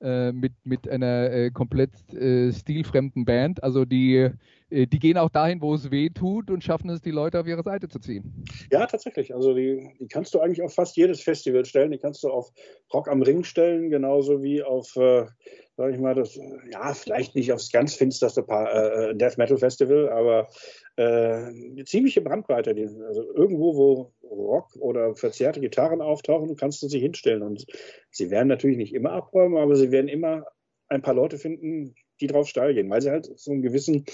[0.00, 3.64] Äh, mit, mit einer äh, komplett äh, stilfremden Band.
[3.64, 4.30] Also die,
[4.70, 7.62] die gehen auch dahin, wo es weh tut und schaffen es, die Leute auf ihre
[7.62, 8.44] Seite zu ziehen.
[8.70, 9.34] Ja, tatsächlich.
[9.34, 11.90] Also die, die kannst du eigentlich auf fast jedes Festival stellen.
[11.90, 12.50] Die kannst du auf
[12.92, 15.26] Rock am Ring stellen, genauso wie auf, äh,
[15.76, 16.38] sag ich mal, das,
[16.70, 20.48] ja, vielleicht nicht aufs ganz finsterste pa Death Metal Festival, aber
[20.96, 22.70] eine ziemliche Bandbreite.
[23.06, 27.42] Also irgendwo, wo Rock oder verzerrte Gitarren auftauchen, kannst du sie hinstellen.
[27.42, 27.66] Und
[28.10, 30.44] sie werden natürlich nicht immer abräumen, aber sie werden immer
[30.88, 34.04] ein paar Leute finden, die drauf steil gehen, weil sie halt so einen gewissen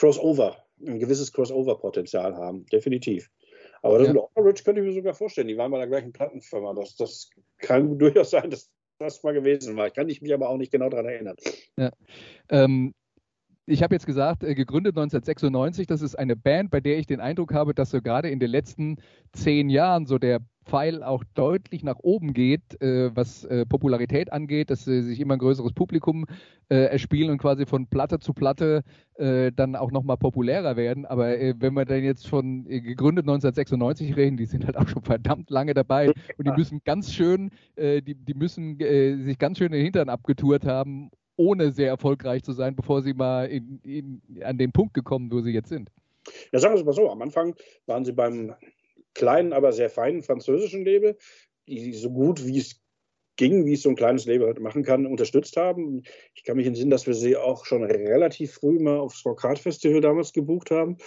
[0.00, 3.30] Crossover, ein gewisses Crossover-Potenzial haben, definitiv.
[3.82, 4.14] Aber das ja.
[4.14, 5.48] mit Orange könnte ich mir sogar vorstellen.
[5.48, 6.72] Die waren bei der gleichen Plattenfirma.
[6.72, 7.28] Das, das
[7.58, 9.88] kann durchaus sein, dass das mal gewesen war.
[9.88, 11.36] Ich kann mich aber auch nicht genau daran erinnern.
[11.76, 11.90] Ja.
[12.48, 12.94] Ähm,
[13.66, 15.86] ich habe jetzt gesagt, äh, gegründet 1996.
[15.86, 18.50] Das ist eine Band, bei der ich den Eindruck habe, dass so gerade in den
[18.50, 18.96] letzten
[19.34, 20.40] zehn Jahren so der
[20.70, 25.34] Pfeil auch deutlich nach oben geht, äh, was äh, Popularität angeht, dass sie sich immer
[25.34, 26.26] ein größeres Publikum
[26.68, 31.06] äh, erspielen und quasi von Platte zu Platte äh, dann auch nochmal populärer werden.
[31.06, 35.02] Aber äh, wenn wir dann jetzt von gegründet 1996 reden, die sind halt auch schon
[35.02, 39.82] verdammt lange dabei und die müssen ganz schön, die, die müssen sich ganz schön den
[39.82, 44.72] Hintern abgetourt haben, ohne sehr erfolgreich zu sein, bevor sie mal in, in, an den
[44.72, 45.90] Punkt gekommen, wo sie jetzt sind?
[46.52, 47.10] Ja, sagen wir es mal so.
[47.10, 47.54] Am Anfang
[47.86, 48.54] waren sie beim
[49.14, 51.16] kleinen, aber sehr feinen französischen Label,
[51.66, 52.80] die so gut wie es
[53.36, 56.02] ging, wie es so ein kleines Label halt machen kann, unterstützt haben.
[56.34, 59.58] Ich kann mich entsinnen, dass wir sie auch schon relativ früh mal aufs Rock Hard
[59.58, 60.98] Festival damals gebucht haben.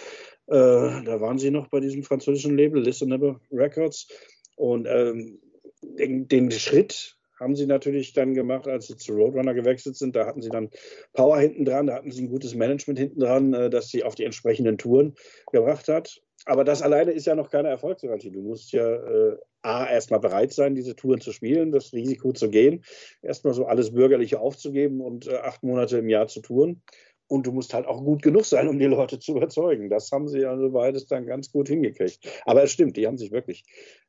[0.48, 0.56] Äh,
[1.04, 4.08] da waren sie noch bei diesem französischen Label, Listenable Records.
[4.56, 5.40] Und ähm,
[5.84, 10.16] den, den Schritt haben sie natürlich dann gemacht, als sie zu Roadrunner gewechselt sind.
[10.16, 10.70] Da hatten sie dann
[11.14, 14.16] Power hinten dran, da hatten sie ein gutes Management hinten dran, äh, das sie auf
[14.16, 15.14] die entsprechenden Touren
[15.52, 16.22] gebracht hat.
[16.46, 18.32] Aber das alleine ist ja noch keine Erfolgsgarantie.
[18.32, 22.50] Du musst ja äh, A, erstmal bereit sein, diese Touren zu spielen, das Risiko zu
[22.50, 22.84] gehen,
[23.22, 26.82] erstmal so alles Bürgerliche aufzugeben und äh, acht Monate im Jahr zu touren.
[27.28, 29.90] und du musst halt auch gut genug sein, um die Leute zu überzeugen.
[29.90, 32.20] Das haben sie also beides dann ganz gut hingekriegt.
[32.46, 33.64] Aber es stimmt, die haben sich wirklich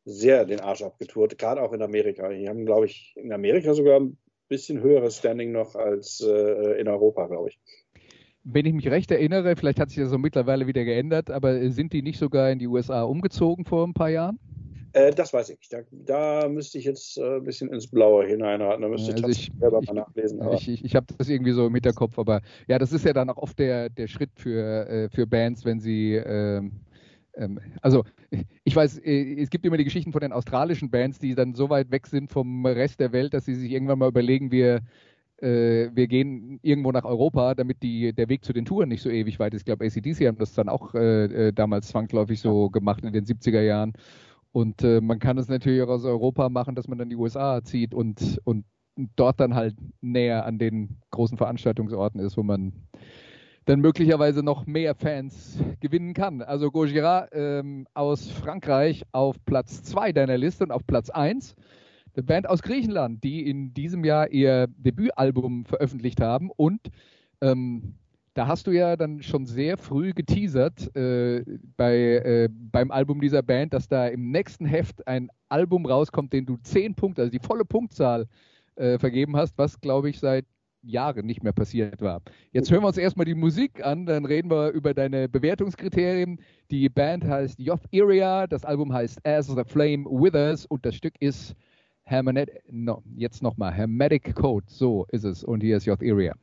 [0.05, 2.29] sehr den Arsch abgetourt, gerade auch in Amerika.
[2.29, 4.19] Die haben, glaube ich, in Amerika sogar ein
[4.49, 7.61] bisschen höheres Standing noch als äh, in Europa, glaube ich.
[8.45, 11.93] Wenn ich mich recht erinnere, vielleicht hat sich das so mittlerweile wieder geändert, aber sind
[11.93, 14.39] die nicht sogar in die USA umgezogen vor ein paar Jahren?
[14.95, 15.73] Äh, das weiß ich nicht.
[15.73, 18.83] Da, da, müsste ich jetzt äh, ein bisschen ins Blaue hineinraten.
[18.83, 20.41] Da müsste also ich selber mal nachlesen.
[20.53, 23.29] Ich, ich, ich habe das irgendwie so im Hinterkopf, aber ja, das ist ja dann
[23.29, 26.15] auch oft der, der Schritt für, äh, für Bands, wenn sie.
[26.15, 26.73] Ähm,
[27.37, 28.05] ähm, also,
[28.63, 31.71] ich weiß, äh, es gibt immer die Geschichten von den australischen Bands, die dann so
[31.71, 34.81] weit weg sind vom Rest der Welt, dass sie sich irgendwann mal überlegen, wir
[35.39, 39.11] äh, wir gehen irgendwo nach Europa, damit die, der Weg zu den Touren nicht so
[39.11, 39.63] ewig weit ist.
[39.63, 43.61] Ich glaube, ACDC haben das dann auch äh, damals zwangsläufig so gemacht in den 70er
[43.61, 43.93] Jahren.
[44.53, 47.63] Und äh, man kann es natürlich auch aus Europa machen, dass man dann die USA
[47.63, 48.65] zieht und, und
[49.17, 52.73] dort dann halt näher an den großen Veranstaltungsorten ist, wo man
[53.65, 56.43] dann möglicherweise noch mehr Fans gewinnen kann.
[56.43, 61.57] Also Gojira ähm, aus Frankreich auf Platz 2 deiner Liste und auf Platz 1
[62.17, 66.81] eine Band aus Griechenland, die in diesem Jahr ihr Debütalbum veröffentlicht haben und
[67.41, 67.95] ähm,
[68.35, 71.45] da hast du ja dann schon sehr früh geteasert äh,
[71.77, 76.45] bei, äh, beim Album dieser Band, dass da im nächsten Heft ein Album rauskommt, den
[76.45, 78.27] du zehn Punkte, also die volle Punktzahl
[78.75, 80.47] äh, vergeben hast, was glaube ich seit
[80.83, 82.23] Jahren nicht mehr passiert war.
[82.51, 86.41] Jetzt hören wir uns erstmal die Musik an, dann reden wir über deine Bewertungskriterien.
[86.71, 91.15] Die Band heißt Yoth Area, das Album heißt As the Flame Withers und das Stück
[91.21, 91.55] ist
[92.07, 96.35] Hermenet, no, jetzt nochmal, Hermetic Code, so ist es und hier ist Yoth Area.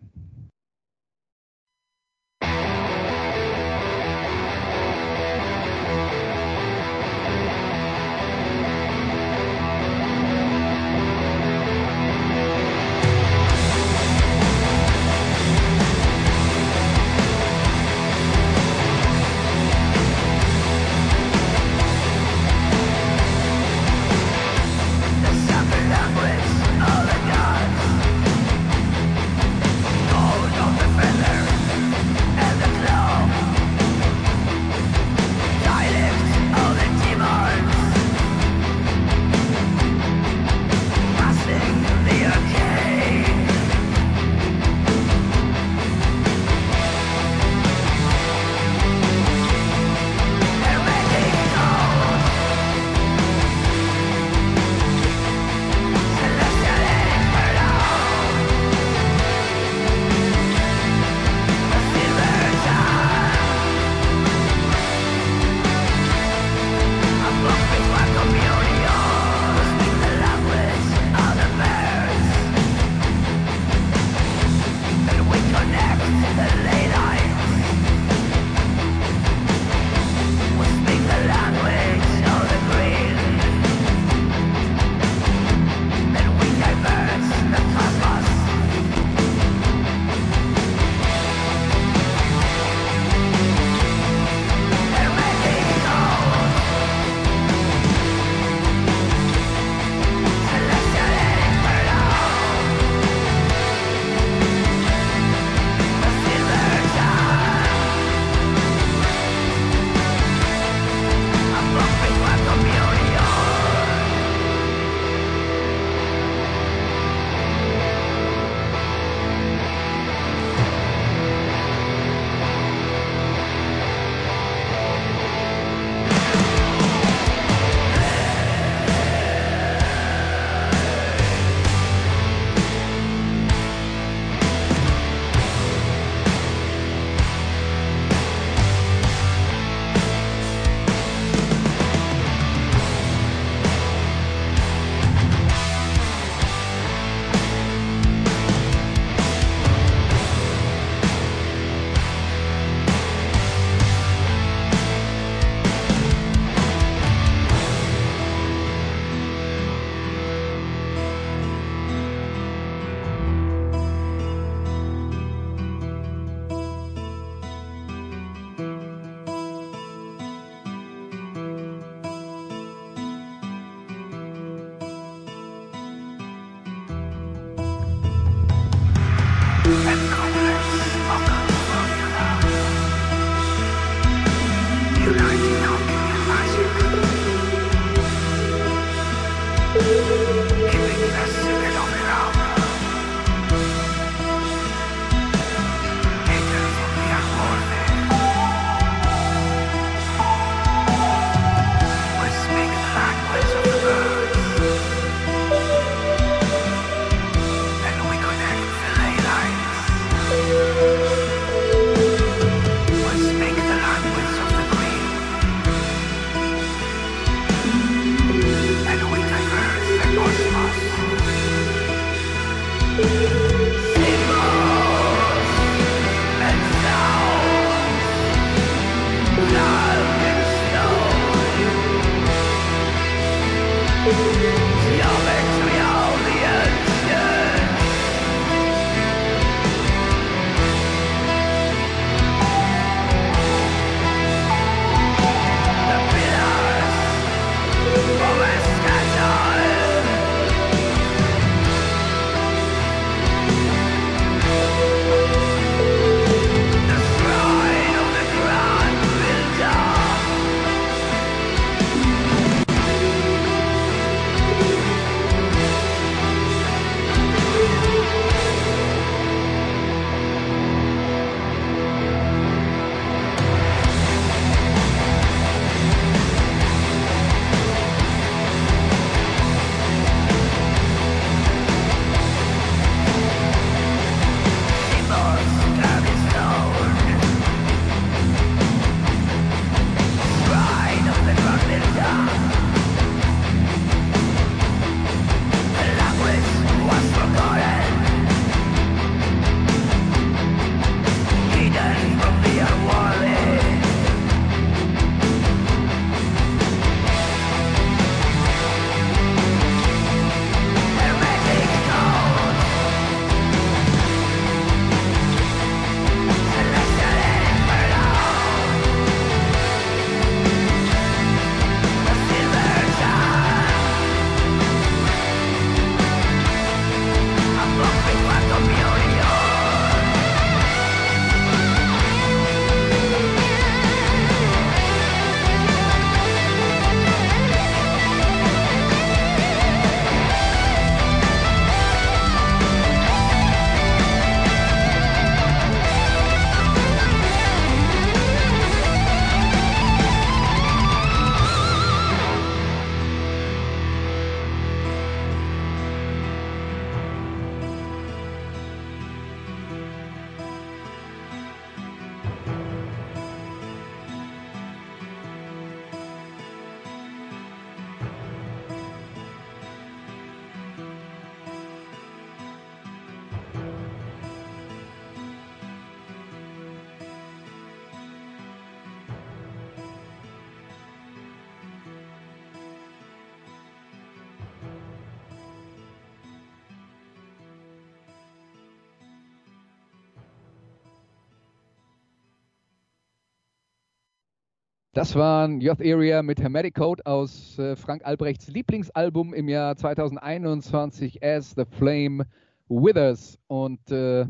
[395.02, 401.24] Das waren Youth Area mit Hermetic Code aus äh, Frank Albrechts Lieblingsalbum im Jahr 2021
[401.24, 402.28] As the Flame
[402.70, 403.40] Withers.
[403.48, 404.28] Und äh,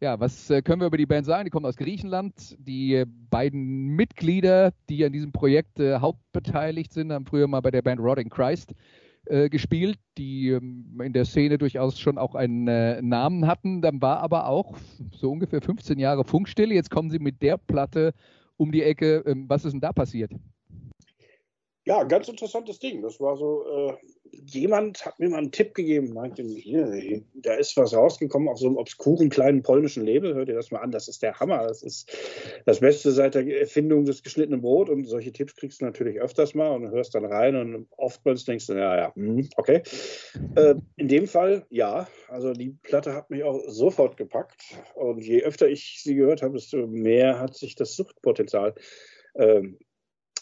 [0.00, 1.44] ja, was äh, können wir über die Band sagen?
[1.44, 2.56] Die kommt aus Griechenland.
[2.58, 7.70] Die äh, beiden Mitglieder, die an diesem Projekt äh, hauptbeteiligt sind, haben früher mal bei
[7.70, 8.72] der Band Rotting Christ
[9.26, 13.82] äh, gespielt, die ähm, in der Szene durchaus schon auch einen Namen hatten.
[13.82, 14.78] Dann war aber auch
[15.12, 16.74] so ungefähr 15 Jahre Funkstille.
[16.74, 18.14] Jetzt kommen sie mit der Platte
[18.56, 19.22] um die Ecke.
[19.26, 20.32] Ähm, was ist denn da passiert?
[21.86, 23.00] Ja, ganz interessantes Ding.
[23.00, 23.96] Das war so, äh,
[24.32, 28.66] jemand hat mir mal einen Tipp gegeben, meinte, hier, da ist was rausgekommen auf so
[28.66, 30.34] einem obskuren kleinen polnischen Label.
[30.34, 30.90] Hört ihr das mal an?
[30.90, 31.64] Das ist der Hammer.
[31.68, 32.10] Das ist
[32.64, 34.90] das Beste seit der Erfindung des geschnittenen Brot.
[34.90, 38.66] Und solche Tipps kriegst du natürlich öfters mal und hörst dann rein und oftmals denkst
[38.66, 39.84] du, ja, ja, hm, okay.
[40.56, 42.08] Äh, in dem Fall, ja.
[42.26, 44.60] Also die Platte hat mich auch sofort gepackt.
[44.96, 48.74] Und je öfter ich sie gehört habe, desto mehr hat sich das Suchtpotenzial
[49.36, 49.78] ähm,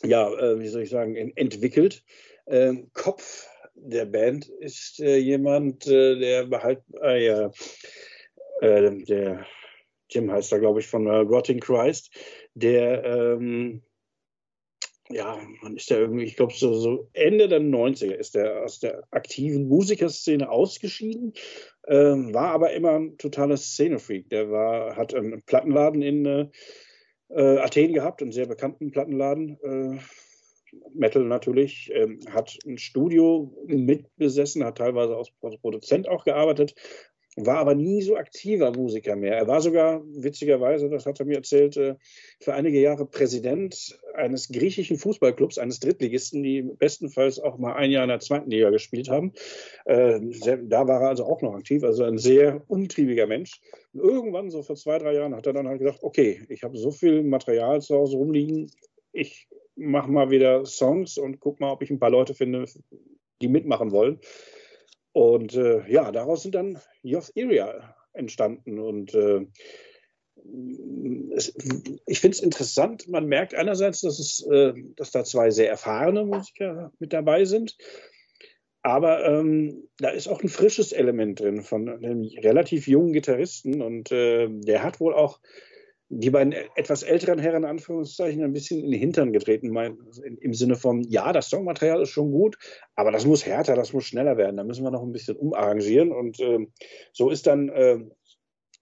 [0.05, 2.03] ja, äh, wie soll ich sagen, entwickelt.
[2.47, 7.51] Ähm, Kopf der Band ist äh, jemand, äh, der behalt, äh, ja,
[8.61, 9.47] äh, der
[10.11, 12.11] Jim heißt da, glaube ich, von äh, Rotting Christ,
[12.55, 13.83] der, ähm,
[15.11, 18.81] ja, man ist ja irgendwie, ich glaube, so, so, Ende der 90er ist er aus
[18.81, 21.35] der aktiven Musikerszene ausgeschieden,
[21.89, 24.31] ähm, war aber immer ein totaler Szenefreak.
[24.31, 26.51] Der war, hat einen Plattenladen in
[27.35, 29.59] äh, Athen gehabt, einen sehr bekannten Plattenladen.
[29.63, 29.99] Äh,
[30.93, 35.31] Metal natürlich, ähm, hat ein Studio mitbesessen, hat teilweise als
[35.61, 36.75] Produzent auch gearbeitet,
[37.37, 39.37] war aber nie so aktiver Musiker mehr.
[39.37, 41.97] Er war sogar, witzigerweise, das hat er mir erzählt, äh,
[42.41, 48.05] für einige Jahre Präsident eines griechischen Fußballclubs, eines Drittligisten, die bestenfalls auch mal ein Jahr
[48.05, 49.33] in der zweiten Liga gespielt haben.
[49.85, 50.21] Äh,
[50.65, 53.61] da war er also auch noch aktiv, also ein sehr umtriebiger Mensch.
[53.93, 56.77] Und irgendwann, so vor zwei, drei Jahren, hat er dann halt gedacht, okay, ich habe
[56.77, 58.71] so viel Material zu Hause rumliegen,
[59.13, 62.67] ich mache mal wieder Songs und guck mal, ob ich ein paar Leute finde,
[63.41, 64.21] die mitmachen wollen.
[65.15, 68.81] Und äh, ja, daraus sind dann Youth Area entstanden.
[68.81, 69.47] Und äh,
[71.37, 71.55] es,
[72.07, 76.25] ich finde es interessant, man merkt einerseits, dass, es, äh, dass da zwei sehr erfahrene
[76.25, 77.77] Musiker mit dabei sind.
[78.83, 83.83] Aber ähm, da ist auch ein frisches Element drin von einem relativ jungen Gitarristen.
[83.83, 85.39] Und äh, der hat wohl auch
[86.09, 89.99] die beiden etwas älteren Herren, in Anführungszeichen, ein bisschen in den Hintern getreten, mein,
[90.41, 92.57] im Sinne von, ja, das Songmaterial ist schon gut,
[92.95, 96.13] aber das muss härter, das muss schneller werden, da müssen wir noch ein bisschen umarrangieren.
[96.13, 96.67] Und äh,
[97.13, 97.99] so ist dann äh,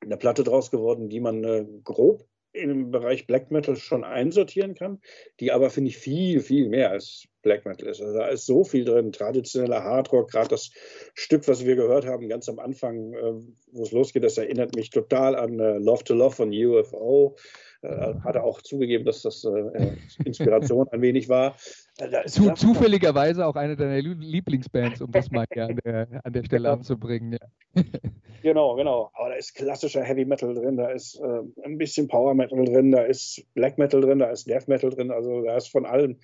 [0.00, 5.00] eine Platte draus geworden, die man äh, grob im Bereich Black Metal schon einsortieren kann,
[5.40, 8.00] die aber, finde ich, viel, viel mehr als Black Metal ist.
[8.00, 10.70] Also da ist so viel drin, traditioneller Hardrock, gerade das
[11.14, 13.34] Stück, was wir gehört haben, ganz am Anfang, äh,
[13.72, 17.36] wo es losgeht, das erinnert mich total an äh, Love to Love von UFO.
[17.82, 21.56] Äh, hat er auch zugegeben, dass das äh, Inspiration ein wenig war.
[21.98, 26.44] Äh, Zu, zufälligerweise auch eine deiner Lieblingsbands, um das mal hier an der, an der
[26.44, 27.38] Stelle anzubringen.
[27.74, 27.82] Ja.
[28.42, 29.10] Genau, genau.
[29.14, 32.90] Aber da ist klassischer Heavy Metal drin, da ist äh, ein bisschen Power Metal drin,
[32.90, 36.18] da ist Black Metal drin, da ist Death Metal drin, also da ist von allem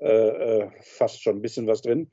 [0.00, 2.10] äh, fast schon ein bisschen was drin.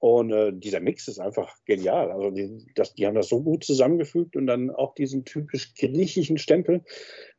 [0.00, 2.12] Und äh, dieser Mix ist einfach genial.
[2.12, 6.38] Also die, das, die haben das so gut zusammengefügt und dann auch diesen typisch griechischen
[6.38, 6.84] Stempel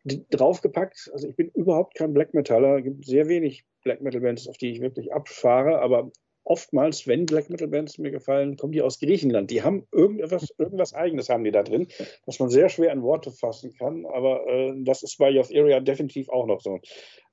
[0.03, 1.09] draufgepackt.
[1.13, 2.77] Also ich bin überhaupt kein Black Metaller.
[2.77, 5.79] Es gibt sehr wenig Black Metal Bands, auf die ich wirklich abfahre.
[5.79, 6.11] Aber
[6.43, 9.51] oftmals, wenn Black Metal Bands mir gefallen, kommen die aus Griechenland.
[9.51, 11.87] Die haben irgendwas, irgendwas Eigenes haben die da drin,
[12.25, 14.05] was man sehr schwer in Worte fassen kann.
[14.05, 16.79] Aber äh, das ist bei Youth Area definitiv auch noch so.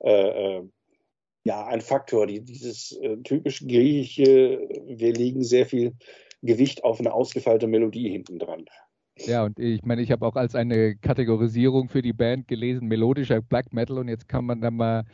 [0.04, 0.68] Äh, äh
[1.46, 5.94] ja, ein Faktor, die, dieses äh, typisch griechische, wir legen sehr viel
[6.42, 8.64] Gewicht auf eine ausgefeilte Melodie hinten dran.
[9.18, 13.40] Ja, und ich meine, ich habe auch als eine Kategorisierung für die Band gelesen, melodischer
[13.40, 15.04] Black Metal und jetzt kann man dann mal,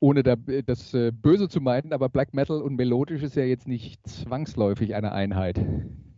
[0.00, 3.66] ohne da, das äh, Böse zu meinen, aber Black Metal und melodisch ist ja jetzt
[3.66, 5.58] nicht zwangsläufig eine Einheit.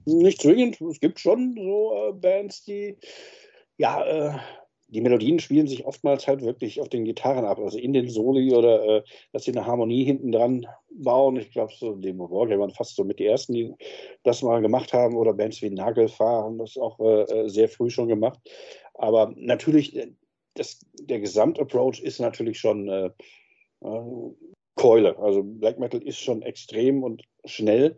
[0.06, 2.96] Nicht zwingend, es gibt schon so äh, Bands, die
[3.78, 4.38] ja äh,
[4.92, 8.54] die Melodien spielen sich oftmals halt wirklich auf den Gitarren ab, also in den Soli
[8.54, 11.36] oder äh, dass sie eine Harmonie hinten dran bauen.
[11.36, 13.74] Ich glaube, so Demo Wargame waren fast so mit die ersten, die
[14.22, 17.88] das mal gemacht haben, oder Bands wie Nagelfahr haben das auch äh, äh, sehr früh
[17.88, 18.38] schon gemacht.
[18.92, 20.12] Aber natürlich, äh,
[20.54, 23.10] das, der Gesamtapproach ist natürlich schon äh,
[23.80, 24.34] äh,
[24.74, 25.18] Keule.
[25.18, 27.96] Also Black Metal ist schon extrem und schnell.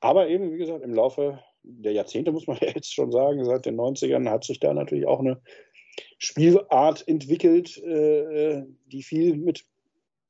[0.00, 3.64] Aber eben, wie gesagt, im Laufe der Jahrzehnte, muss man ja jetzt schon sagen, seit
[3.64, 5.40] den 90ern hat sich da natürlich auch eine
[6.18, 9.64] Spielart entwickelt, äh, die viel mit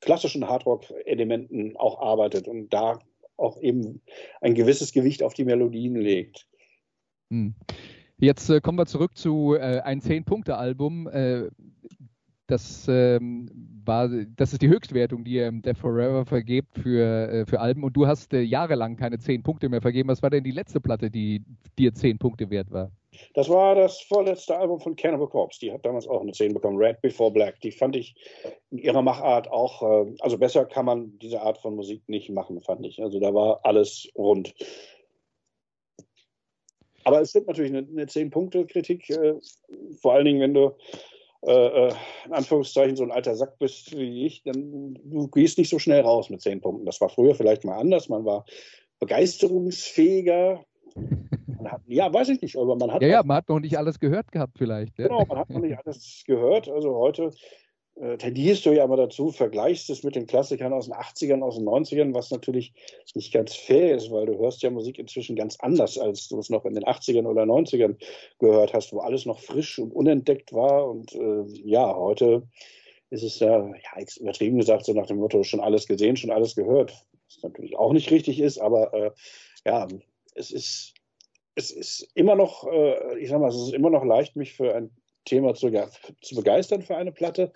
[0.00, 2.98] klassischen Hardrock-Elementen auch arbeitet und da
[3.36, 4.02] auch eben
[4.40, 6.46] ein gewisses Gewicht auf die Melodien legt.
[7.30, 7.54] Hm.
[8.18, 11.08] Jetzt äh, kommen wir zurück zu äh, ein Zehn-Punkte-Album.
[11.08, 11.48] Äh,
[12.46, 13.48] das ähm,
[13.84, 17.84] das ist die Höchstwertung, die im Death Forever vergebt für, äh, für Alben.
[17.84, 20.08] Und du hast äh, jahrelang keine zehn Punkte mehr vergeben.
[20.08, 21.42] Was war denn die letzte Platte, die
[21.78, 22.90] dir zehn Punkte wert war?
[23.34, 25.60] Das war das vorletzte Album von Cannibal Corpse.
[25.60, 27.60] Die hat damals auch eine 10 bekommen, Red Before Black.
[27.60, 28.14] Die fand ich
[28.70, 32.60] in ihrer Machart auch, äh, also besser kann man diese Art von Musik nicht machen,
[32.60, 33.02] fand ich.
[33.02, 34.54] Also da war alles rund.
[37.04, 39.34] Aber es stimmt natürlich eine, eine 10-Punkte-Kritik, äh,
[40.00, 40.74] vor allen Dingen, wenn du
[41.46, 41.94] äh, äh,
[42.24, 46.00] in Anführungszeichen so ein alter Sack bist wie ich, dann du gehst nicht so schnell
[46.00, 46.86] raus mit 10 Punkten.
[46.86, 48.08] Das war früher vielleicht mal anders.
[48.08, 48.46] Man war
[48.98, 50.64] begeisterungsfähiger.
[51.64, 53.02] Hat, ja, weiß ich nicht, aber man hat.
[53.02, 54.98] Ja, ja, man hat noch nicht alles gehört gehabt, vielleicht.
[54.98, 55.08] Ja.
[55.08, 56.68] Genau, man hat noch nicht alles gehört.
[56.68, 57.30] Also heute
[57.96, 61.56] äh, tendierst du ja immer dazu, vergleichst es mit den Klassikern aus den 80ern, aus
[61.56, 62.72] den 90ern, was natürlich
[63.14, 66.50] nicht ganz fair ist, weil du hörst ja Musik inzwischen ganz anders, als du es
[66.50, 67.96] noch in den 80ern oder 90ern
[68.40, 70.88] gehört hast, wo alles noch frisch und unentdeckt war.
[70.88, 72.42] Und äh, ja, heute
[73.10, 76.30] ist es ja, ja, jetzt übertrieben gesagt, so nach dem Motto, schon alles gesehen, schon
[76.30, 76.92] alles gehört.
[77.28, 79.10] Was natürlich auch nicht richtig ist, aber äh,
[79.64, 79.86] ja,
[80.34, 80.94] es ist,
[81.54, 84.74] es ist immer noch, äh, ich sag mal, es ist immer noch leicht, mich für
[84.74, 84.90] ein
[85.24, 85.70] Thema zu,
[86.20, 87.52] zu begeistern für eine Platte.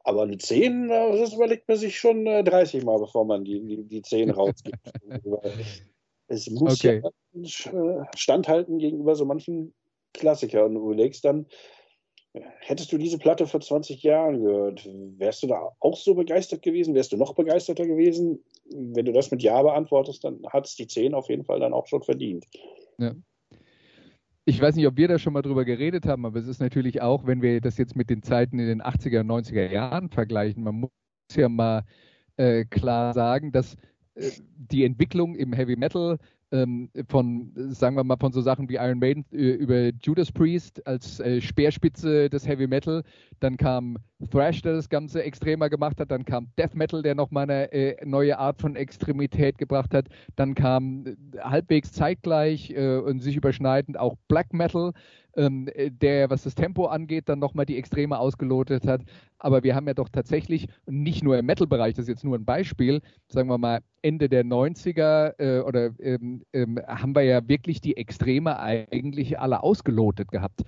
[0.00, 3.84] Aber eine 10, das überlegt man sich schon 30 äh, Mal, bevor man die, die,
[3.84, 4.78] die 10 rausgibt.
[6.28, 7.02] es muss okay.
[7.02, 9.74] ja standhalten gegenüber so manchen
[10.14, 10.64] Klassiker.
[10.64, 11.46] Und du überlegst dann,
[12.60, 16.94] hättest du diese Platte vor 20 Jahren gehört, wärst du da auch so begeistert gewesen?
[16.94, 18.44] Wärst du noch begeisterter gewesen?
[18.70, 21.72] Wenn du das mit Ja beantwortest, dann hat es die 10 auf jeden Fall dann
[21.72, 22.46] auch schon verdient.
[22.98, 23.14] Ja
[24.48, 27.02] ich weiß nicht, ob wir da schon mal drüber geredet haben, aber es ist natürlich
[27.02, 30.76] auch, wenn wir das jetzt mit den Zeiten in den 80er, 90er Jahren vergleichen, man
[30.76, 30.90] muss
[31.34, 31.84] ja mal
[32.38, 33.74] äh, klar sagen, dass
[34.14, 36.18] äh, die Entwicklung im Heavy Metal
[36.50, 40.86] ähm, von, sagen wir mal, von so Sachen wie Iron Maiden äh, über Judas Priest
[40.86, 43.02] als äh, Speerspitze des Heavy Metal.
[43.40, 43.98] Dann kam
[44.30, 46.10] Thrash, der das Ganze extremer gemacht hat.
[46.10, 50.06] Dann kam Death Metal, der nochmal eine äh, neue Art von Extremität gebracht hat.
[50.36, 54.92] Dann kam äh, halbwegs zeitgleich äh, und sich überschneidend auch Black Metal
[55.38, 59.02] ähm, der, was das Tempo angeht, dann nochmal die Extreme ausgelotet hat.
[59.38, 62.44] Aber wir haben ja doch tatsächlich, nicht nur im Metal-Bereich, das ist jetzt nur ein
[62.44, 67.80] Beispiel, sagen wir mal Ende der 90er äh, oder ähm, ähm, haben wir ja wirklich
[67.80, 70.62] die Extreme eigentlich alle ausgelotet gehabt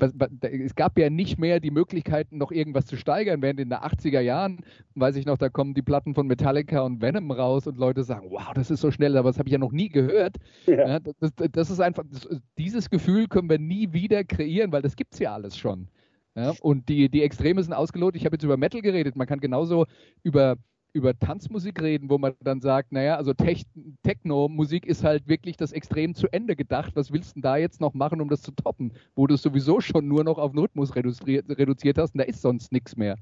[0.00, 4.20] es gab ja nicht mehr die Möglichkeiten, noch irgendwas zu steigern, während in den 80er
[4.20, 4.60] Jahren,
[4.94, 8.30] weiß ich noch, da kommen die Platten von Metallica und Venom raus und Leute sagen,
[8.30, 10.36] wow, das ist so schnell, aber das habe ich ja noch nie gehört.
[10.66, 10.88] Ja.
[10.88, 14.96] Ja, das, das, ist einfach, das, dieses Gefühl können wir nie wieder kreieren, weil das
[14.96, 15.88] gibt es ja alles schon.
[16.34, 18.20] Ja, und die, die Extreme sind ausgelotet.
[18.20, 19.16] Ich habe jetzt über Metal geredet.
[19.16, 19.86] Man kann genauso
[20.22, 20.56] über
[20.92, 26.14] über Tanzmusik reden, wo man dann sagt, naja, also Techno-Musik ist halt wirklich das extrem
[26.14, 26.96] zu Ende gedacht.
[26.96, 28.92] Was willst du denn da jetzt noch machen, um das zu toppen?
[29.14, 32.24] Wo du es sowieso schon nur noch auf den Rhythmus reduziert, reduziert hast und da
[32.24, 33.16] ist sonst nichts mehr.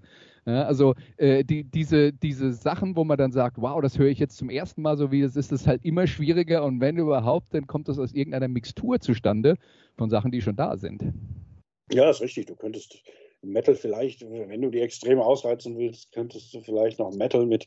[0.47, 4.21] Ja, also äh, die, diese, diese Sachen, wo man dann sagt, wow, das höre ich
[4.21, 7.53] jetzt zum ersten Mal, so wie es ist, ist halt immer schwieriger und wenn überhaupt,
[7.53, 9.57] dann kommt das aus irgendeiner Mixtur zustande
[9.97, 11.13] von Sachen, die schon da sind.
[11.91, 12.47] Ja, ist richtig.
[12.47, 13.03] Du könntest
[13.43, 17.67] Metal vielleicht, wenn du die Extreme ausreizen willst, könntest du vielleicht noch Metal mit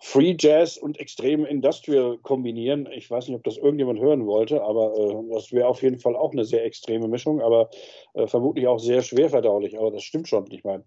[0.00, 2.88] Free Jazz und extrem Industrial kombinieren.
[2.92, 6.16] Ich weiß nicht, ob das irgendjemand hören wollte, aber äh, das wäre auf jeden Fall
[6.16, 7.70] auch eine sehr extreme Mischung, aber
[8.14, 9.78] äh, vermutlich auch sehr schwer verdaulich.
[9.78, 10.50] Aber das stimmt schon.
[10.50, 10.84] Ich meine,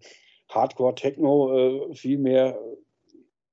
[0.48, 2.18] Hardcore Techno, äh, viel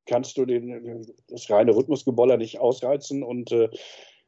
[0.05, 3.69] kannst du den, das reine Rhythmusgeboller nicht ausreizen und äh,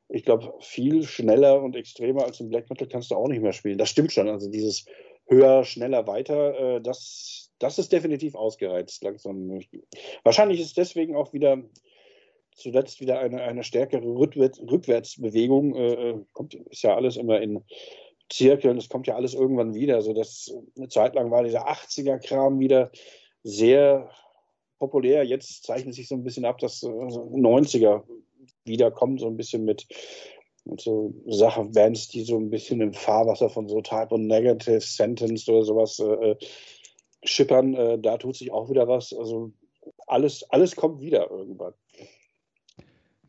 [0.09, 3.53] ich glaube, viel schneller und extremer als im Black Metal kannst du auch nicht mehr
[3.53, 3.77] spielen.
[3.77, 4.29] Das stimmt schon.
[4.29, 4.85] Also dieses
[5.27, 9.59] höher, schneller, weiter, äh, das, das ist definitiv ausgereizt langsam.
[10.23, 11.63] Wahrscheinlich ist deswegen auch wieder
[12.57, 15.75] zuletzt wieder eine, eine stärkere Rückwärts, Rückwärtsbewegung.
[15.75, 17.63] Äh, äh, kommt, ist ja alles immer in
[18.29, 20.01] Zirkeln, es kommt ja alles irgendwann wieder.
[20.01, 22.91] So dass eine Zeit lang war dieser 80er-Kram wieder
[23.43, 24.09] sehr
[24.79, 25.23] populär.
[25.23, 28.03] Jetzt zeichnet sich so ein bisschen ab, dass äh, 90er
[28.65, 29.87] wiederkommt, so ein bisschen mit
[30.67, 34.81] und so Sachen, Bands, die so ein bisschen im Fahrwasser von so Type und Negative
[34.81, 36.35] Sentence oder sowas äh, äh,
[37.23, 39.13] schippern, äh, da tut sich auch wieder was.
[39.13, 39.51] Also
[40.07, 41.73] alles, alles kommt wieder irgendwann.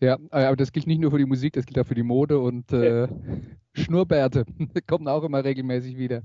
[0.00, 2.02] Ja, äh, aber das gilt nicht nur für die Musik, das gilt auch für die
[2.02, 3.08] Mode und äh, ja.
[3.72, 4.44] Schnurrbärte
[4.86, 6.22] kommen auch immer regelmäßig wieder.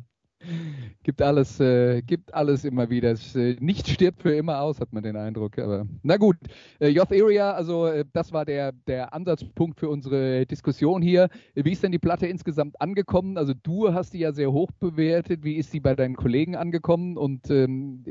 [1.04, 3.12] Gibt alles, äh, gibt alles immer wieder.
[3.12, 5.58] Es, äh, nichts stirbt für immer aus, hat man den Eindruck.
[5.60, 6.38] Aber na gut,
[6.80, 11.30] äh, Yoth Area, also äh, das war der, der Ansatzpunkt für unsere Diskussion hier.
[11.56, 13.38] Wie ist denn die Platte insgesamt angekommen?
[13.38, 15.44] Also du hast die ja sehr hoch bewertet.
[15.44, 17.18] Wie ist sie bei deinen Kollegen angekommen?
[17.18, 18.04] Und ähm,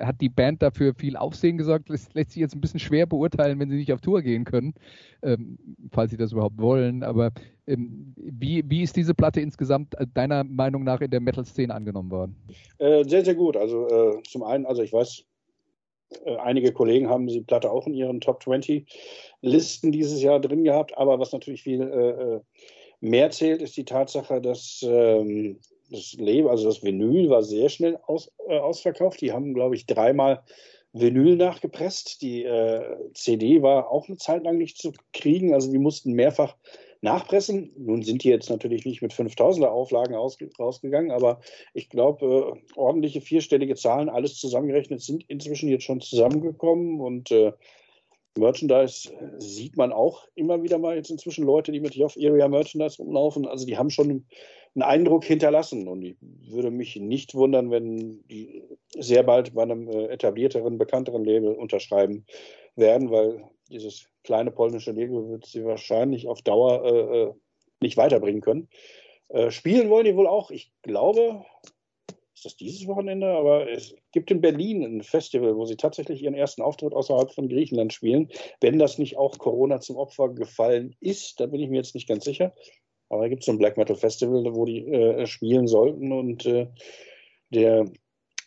[0.00, 1.90] hat die Band dafür viel Aufsehen gesorgt?
[1.90, 4.74] Das lässt sich jetzt ein bisschen schwer beurteilen, wenn sie nicht auf Tour gehen können,
[5.22, 5.58] ähm,
[5.92, 7.02] falls sie das überhaupt wollen.
[7.02, 7.32] Aber
[7.66, 12.36] wie, wie ist diese Platte insgesamt äh, deiner Meinung nach in der Metal-Szene angenommen worden?
[12.78, 13.56] Äh, sehr, sehr gut.
[13.56, 15.24] Also äh, zum einen, also ich weiß,
[16.24, 18.86] äh, einige Kollegen haben die Platte auch in ihren Top 20
[19.40, 22.40] Listen dieses Jahr drin gehabt, aber was natürlich viel äh,
[23.00, 25.58] mehr zählt, ist die Tatsache, dass ähm,
[25.90, 29.20] das Leben, also das Vinyl war sehr schnell aus, ausverkauft.
[29.20, 30.42] Die haben, glaube ich, dreimal
[30.94, 32.22] Vinyl nachgepresst.
[32.22, 36.56] Die äh, CD war auch eine Zeit lang nicht zu kriegen, also die mussten mehrfach
[37.04, 37.70] nachpressen.
[37.76, 41.40] Nun sind die jetzt natürlich nicht mit 5000er Auflagen rausgegangen, aber
[41.72, 47.52] ich glaube, äh, ordentliche vierstellige Zahlen, alles zusammengerechnet, sind inzwischen jetzt schon zusammengekommen und äh,
[48.36, 52.98] Merchandise sieht man auch immer wieder mal jetzt inzwischen Leute, die mit Off Area Merchandise
[52.98, 53.46] rumlaufen.
[53.46, 54.24] Also die haben schon
[54.74, 55.86] einen Eindruck hinterlassen.
[55.86, 58.64] Und ich würde mich nicht wundern, wenn die
[58.98, 62.26] sehr bald bei einem äh, etablierteren, bekannteren Label unterschreiben
[62.76, 67.32] werden, weil dieses kleine polnische Label wird sie wahrscheinlich auf Dauer äh, äh,
[67.80, 68.68] nicht weiterbringen können.
[69.28, 70.50] Äh, spielen wollen die wohl auch.
[70.50, 71.44] Ich glaube,
[72.34, 76.34] ist das dieses Wochenende, aber es gibt in Berlin ein Festival, wo sie tatsächlich ihren
[76.34, 78.30] ersten Auftritt außerhalb von Griechenland spielen.
[78.60, 82.08] Wenn das nicht auch Corona zum Opfer gefallen ist, da bin ich mir jetzt nicht
[82.08, 82.54] ganz sicher.
[83.08, 86.12] Aber da gibt es so ein Black Metal Festival, wo die äh, spielen sollten.
[86.12, 86.68] Und äh,
[87.50, 87.86] der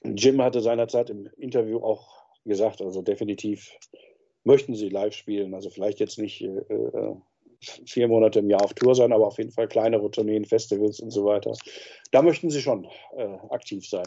[0.03, 3.71] Jim hatte seinerzeit im Interview auch gesagt, also definitiv
[4.47, 5.53] möchten sie live spielen.
[5.53, 7.15] Also vielleicht jetzt nicht äh, äh
[7.59, 11.09] vier Monate im Jahr auf Tour sein, aber auf jeden Fall kleinere Tourneen, Festivals und
[11.09, 11.53] so weiter.
[12.11, 12.85] Da möchten sie schon
[13.15, 14.05] äh, aktiv sein.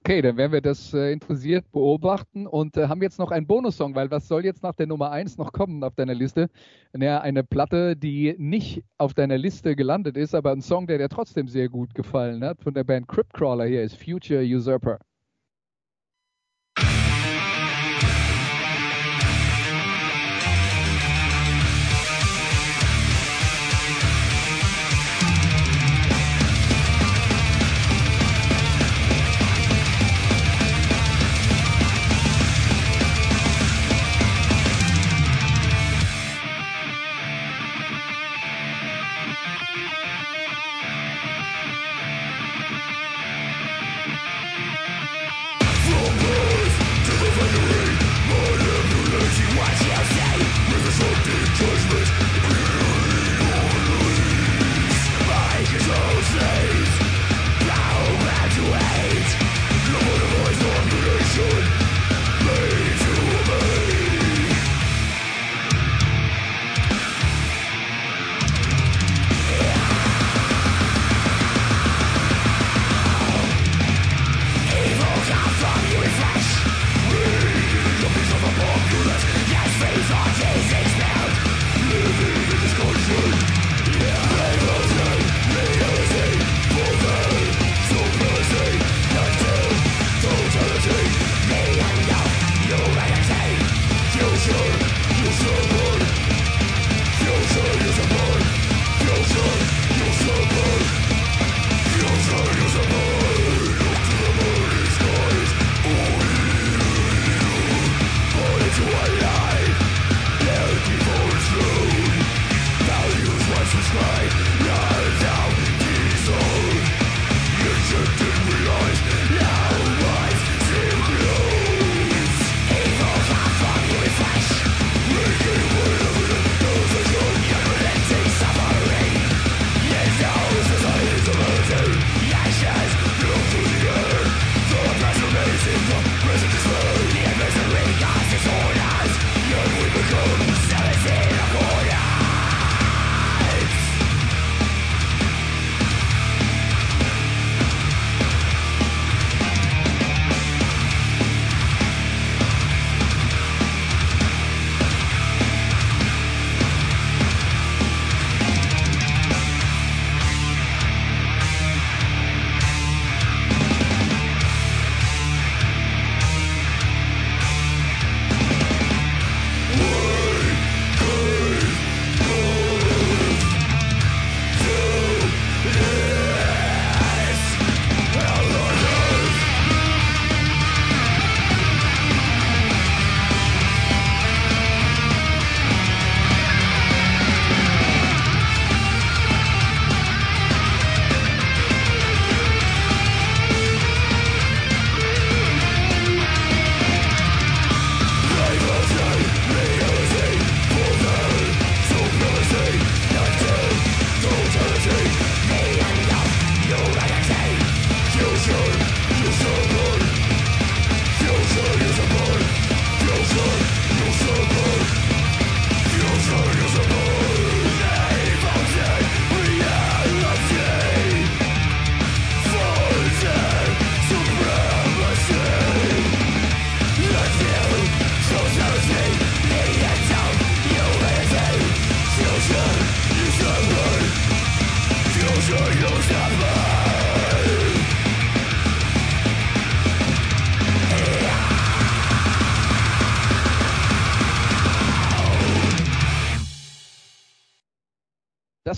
[0.00, 3.94] Okay, dann werden wir das äh, interessiert beobachten und äh, haben jetzt noch einen Bonussong,
[3.94, 6.48] weil was soll jetzt nach der Nummer 1 noch kommen auf deiner Liste?
[6.92, 11.08] Naja, eine Platte, die nicht auf deiner Liste gelandet ist, aber ein Song, der dir
[11.08, 14.98] trotzdem sehr gut gefallen hat, von der Band Cryptcrawler hier ist Future Usurper.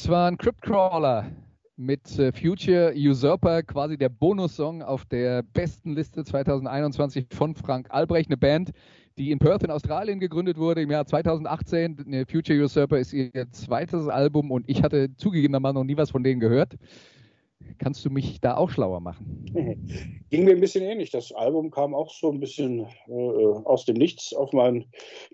[0.06, 1.32] Das war ein Cryptcrawler
[1.74, 8.28] mit äh, Future Usurper, quasi der Bonussong auf der besten Liste 2021 von Frank Albrecht,
[8.28, 8.70] eine Band,
[9.18, 12.24] die in Perth in Australien gegründet wurde im Jahr 2018.
[12.30, 16.38] Future Usurper ist ihr zweites Album und ich hatte zugegebenermaßen noch nie was von denen
[16.38, 16.76] gehört.
[17.78, 19.44] Kannst du mich da auch schlauer machen?
[20.30, 21.10] Ging mir ein bisschen ähnlich.
[21.10, 24.84] Das Album kam auch so ein bisschen äh, aus dem Nichts auf meinen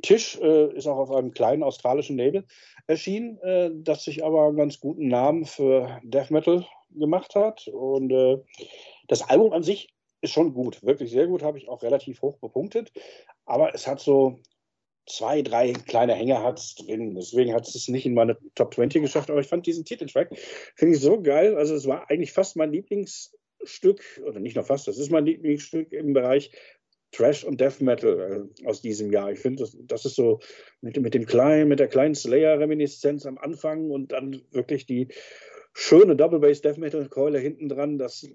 [0.01, 2.47] Tisch, äh, ist auch auf einem kleinen australischen Label
[2.87, 7.69] erschienen, äh, das sich aber einen ganz guten Namen für Death Metal gemacht hat.
[7.69, 8.39] Und äh,
[9.09, 12.39] das Album an sich ist schon gut, wirklich sehr gut, habe ich auch relativ hoch
[12.39, 12.93] bepunktet.
[13.45, 14.41] Aber es hat so
[15.07, 17.15] zwei, drei kleine Hänger hat es drin.
[17.15, 19.31] Deswegen hat es nicht in meine Top 20 geschafft.
[19.31, 20.31] Aber ich fand diesen Titeltrack,
[20.77, 21.57] finde ich so geil.
[21.57, 25.93] Also es war eigentlich fast mein Lieblingsstück, oder nicht nur fast, das ist mein Lieblingsstück
[25.93, 26.53] im Bereich
[27.13, 29.31] Trash und Death Metal äh, aus diesem Jahr.
[29.31, 30.41] Ich finde, das, das ist so
[30.81, 35.09] mit, mit dem kleinen, mit der kleinen Slayer-Reminiszenz am Anfang und dann wirklich die
[35.75, 37.99] schöne Double Bass Death Metal Keule hinten dran.
[37.99, 38.27] Das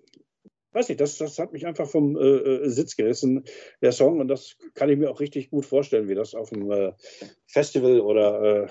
[0.74, 3.44] weiß nicht, das, das hat mich einfach vom äh, äh, Sitz gerissen,
[3.82, 4.20] der Song.
[4.20, 6.94] Und das kann ich mir auch richtig gut vorstellen, wie das auf dem äh,
[7.48, 8.68] Festival oder äh,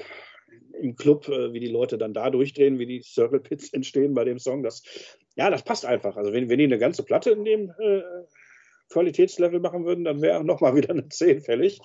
[0.81, 4.25] im Club, äh, wie die Leute dann da durchdrehen, wie die Circle Pits entstehen bei
[4.25, 4.63] dem Song.
[4.63, 4.83] Das,
[5.35, 6.17] ja, das passt einfach.
[6.17, 7.73] Also wenn, wenn die eine ganze Platte in dem
[8.91, 11.81] Qualitätslevel machen würden, dann wäre nochmal wieder eine 10 fällig.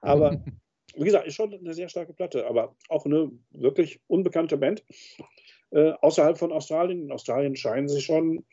[0.00, 0.42] Aber
[0.94, 4.84] wie gesagt, ist schon eine sehr starke Platte, aber auch eine wirklich unbekannte Band.
[5.70, 7.04] Äh, außerhalb von Australien.
[7.04, 8.44] In Australien scheinen sie schon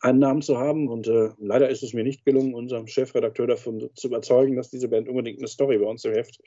[0.00, 0.88] einen Namen zu haben.
[0.88, 4.88] Und äh, leider ist es mir nicht gelungen, unserem Chefredakteur davon zu überzeugen, dass diese
[4.88, 6.40] Band unbedingt eine Story bei uns im Heft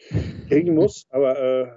[0.47, 1.07] kriegen muss.
[1.09, 1.67] Aber äh,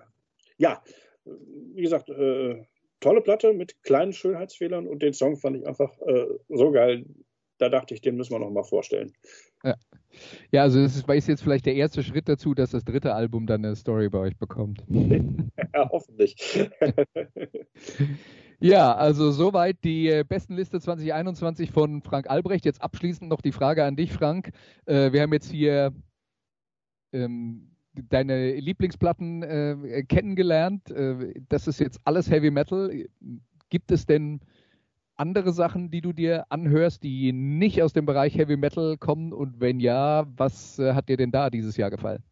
[0.59, 0.83] ja,
[1.24, 2.64] wie gesagt, äh,
[3.01, 7.05] tolle Platte mit kleinen Schönheitsfehlern und den Song fand ich einfach äh, so geil.
[7.59, 9.13] Da dachte ich, den müssen wir noch mal vorstellen.
[9.65, 9.75] Ja,
[10.51, 13.47] ja also das ist, ist jetzt vielleicht der erste Schritt dazu, dass das dritte Album
[13.47, 14.83] dann eine Story bei euch bekommt.
[14.89, 16.69] ja, hoffentlich.
[18.59, 22.65] Ja, also soweit die äh, besten Liste 2021 von Frank Albrecht.
[22.65, 24.51] Jetzt abschließend noch die Frage an dich, Frank.
[24.87, 25.93] Äh, wir haben jetzt hier
[27.13, 30.91] ähm, deine Lieblingsplatten äh, kennengelernt.
[30.91, 33.05] Äh, das ist jetzt alles Heavy Metal.
[33.69, 34.41] Gibt es denn
[35.17, 39.33] andere Sachen, die du dir anhörst, die nicht aus dem Bereich Heavy Metal kommen?
[39.33, 42.23] Und wenn ja, was äh, hat dir denn da dieses Jahr gefallen?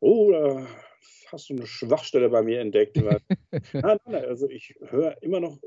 [0.00, 0.66] Oh, da
[1.32, 2.96] hast du eine Schwachstelle bei mir entdeckt.
[3.02, 3.20] Weil,
[3.72, 5.58] nein, nein, also ich höre immer noch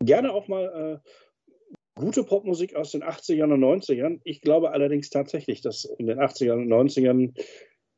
[0.00, 4.20] gerne auch mal äh, gute Popmusik aus den 80ern und 90ern.
[4.24, 7.34] Ich glaube allerdings tatsächlich, dass in den 80ern und 90ern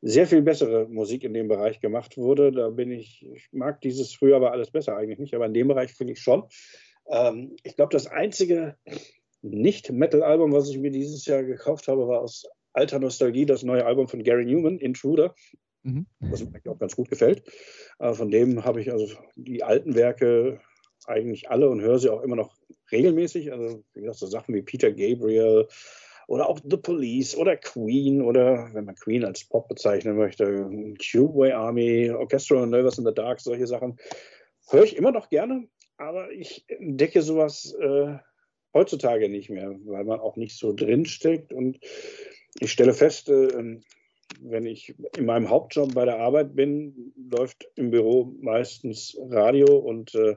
[0.02, 2.52] sehr viel bessere Musik in dem Bereich gemacht wurde.
[2.52, 5.68] Da bin ich, ich mag dieses früher war alles besser eigentlich nicht, aber in dem
[5.68, 6.44] Bereich finde ich schon.
[7.10, 8.76] Ähm, ich glaube, das einzige
[9.42, 14.08] Nicht-Metal-Album, was ich mir dieses Jahr gekauft habe, war aus alter Nostalgie das neue Album
[14.08, 15.34] von Gary Newman, Intruder.
[15.82, 16.06] Mhm.
[16.20, 17.44] Was mir auch ganz gut gefällt.
[17.98, 20.60] Äh, von dem habe ich also die alten Werke
[21.06, 22.56] eigentlich alle und höre sie auch immer noch
[22.90, 23.52] regelmäßig.
[23.52, 25.68] Also, wie gesagt, so Sachen wie Peter Gabriel
[26.26, 30.68] oder auch The Police oder Queen oder, wenn man Queen als Pop bezeichnen möchte,
[30.98, 33.96] Cubeway Army, Orchestra Nervous in the Dark, solche Sachen
[34.68, 38.14] höre ich immer noch gerne, aber ich entdecke sowas äh,
[38.74, 41.78] heutzutage nicht mehr, weil man auch nicht so drinsteckt und
[42.60, 43.80] ich stelle fest, äh,
[44.40, 50.14] wenn ich in meinem Hauptjob bei der Arbeit bin, läuft im Büro meistens Radio und
[50.14, 50.36] äh,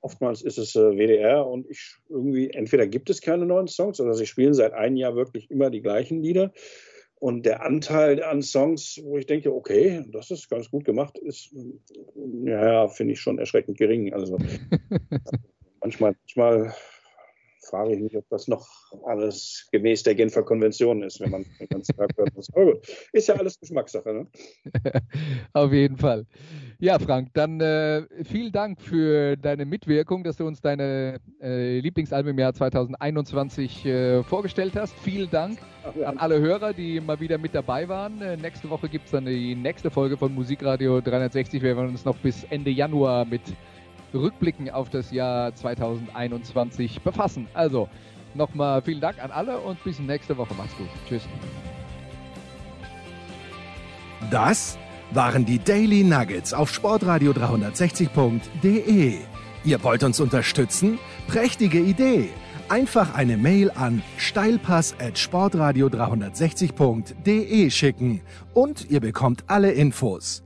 [0.00, 4.14] oftmals ist es äh, WDR und ich irgendwie, entweder gibt es keine neuen Songs oder
[4.14, 6.52] sie spielen seit einem Jahr wirklich immer die gleichen Lieder.
[7.18, 11.50] Und der Anteil an Songs, wo ich denke, okay, das ist ganz gut gemacht, ist,
[12.44, 14.12] ja, finde ich schon erschreckend gering.
[14.12, 14.38] Also
[15.80, 16.74] manchmal, manchmal
[17.66, 18.66] frage ich mich, ob das noch
[19.04, 22.30] alles gemäß der Genfer Konvention ist, wenn man den ganzen Tag hört.
[22.52, 24.12] Aber gut, ist ja alles Geschmackssache.
[24.12, 24.26] Ne?
[25.52, 26.26] Auf jeden Fall.
[26.78, 32.32] Ja, Frank, dann äh, vielen Dank für deine Mitwirkung, dass du uns deine äh, Lieblingsalben
[32.32, 34.94] im Jahr 2021 äh, vorgestellt hast.
[35.00, 35.58] Vielen Dank
[35.98, 36.06] ja.
[36.06, 38.20] an alle Hörer, die mal wieder mit dabei waren.
[38.20, 41.62] Äh, nächste Woche gibt es dann die nächste Folge von Musikradio 360.
[41.62, 43.42] Wir werden uns noch bis Ende Januar mit
[44.16, 47.48] Rückblicken auf das Jahr 2021 befassen.
[47.54, 47.88] Also
[48.34, 50.54] nochmal vielen Dank an alle und bis nächste Woche.
[50.54, 50.88] Macht's gut.
[51.08, 51.22] Tschüss.
[54.30, 54.78] Das
[55.12, 59.18] waren die Daily Nuggets auf sportradio 360.de.
[59.64, 60.98] Ihr wollt uns unterstützen?
[61.26, 62.30] Prächtige Idee!
[62.68, 68.22] Einfach eine Mail an steilpass at sportradio 360.de schicken
[68.54, 70.45] und ihr bekommt alle Infos.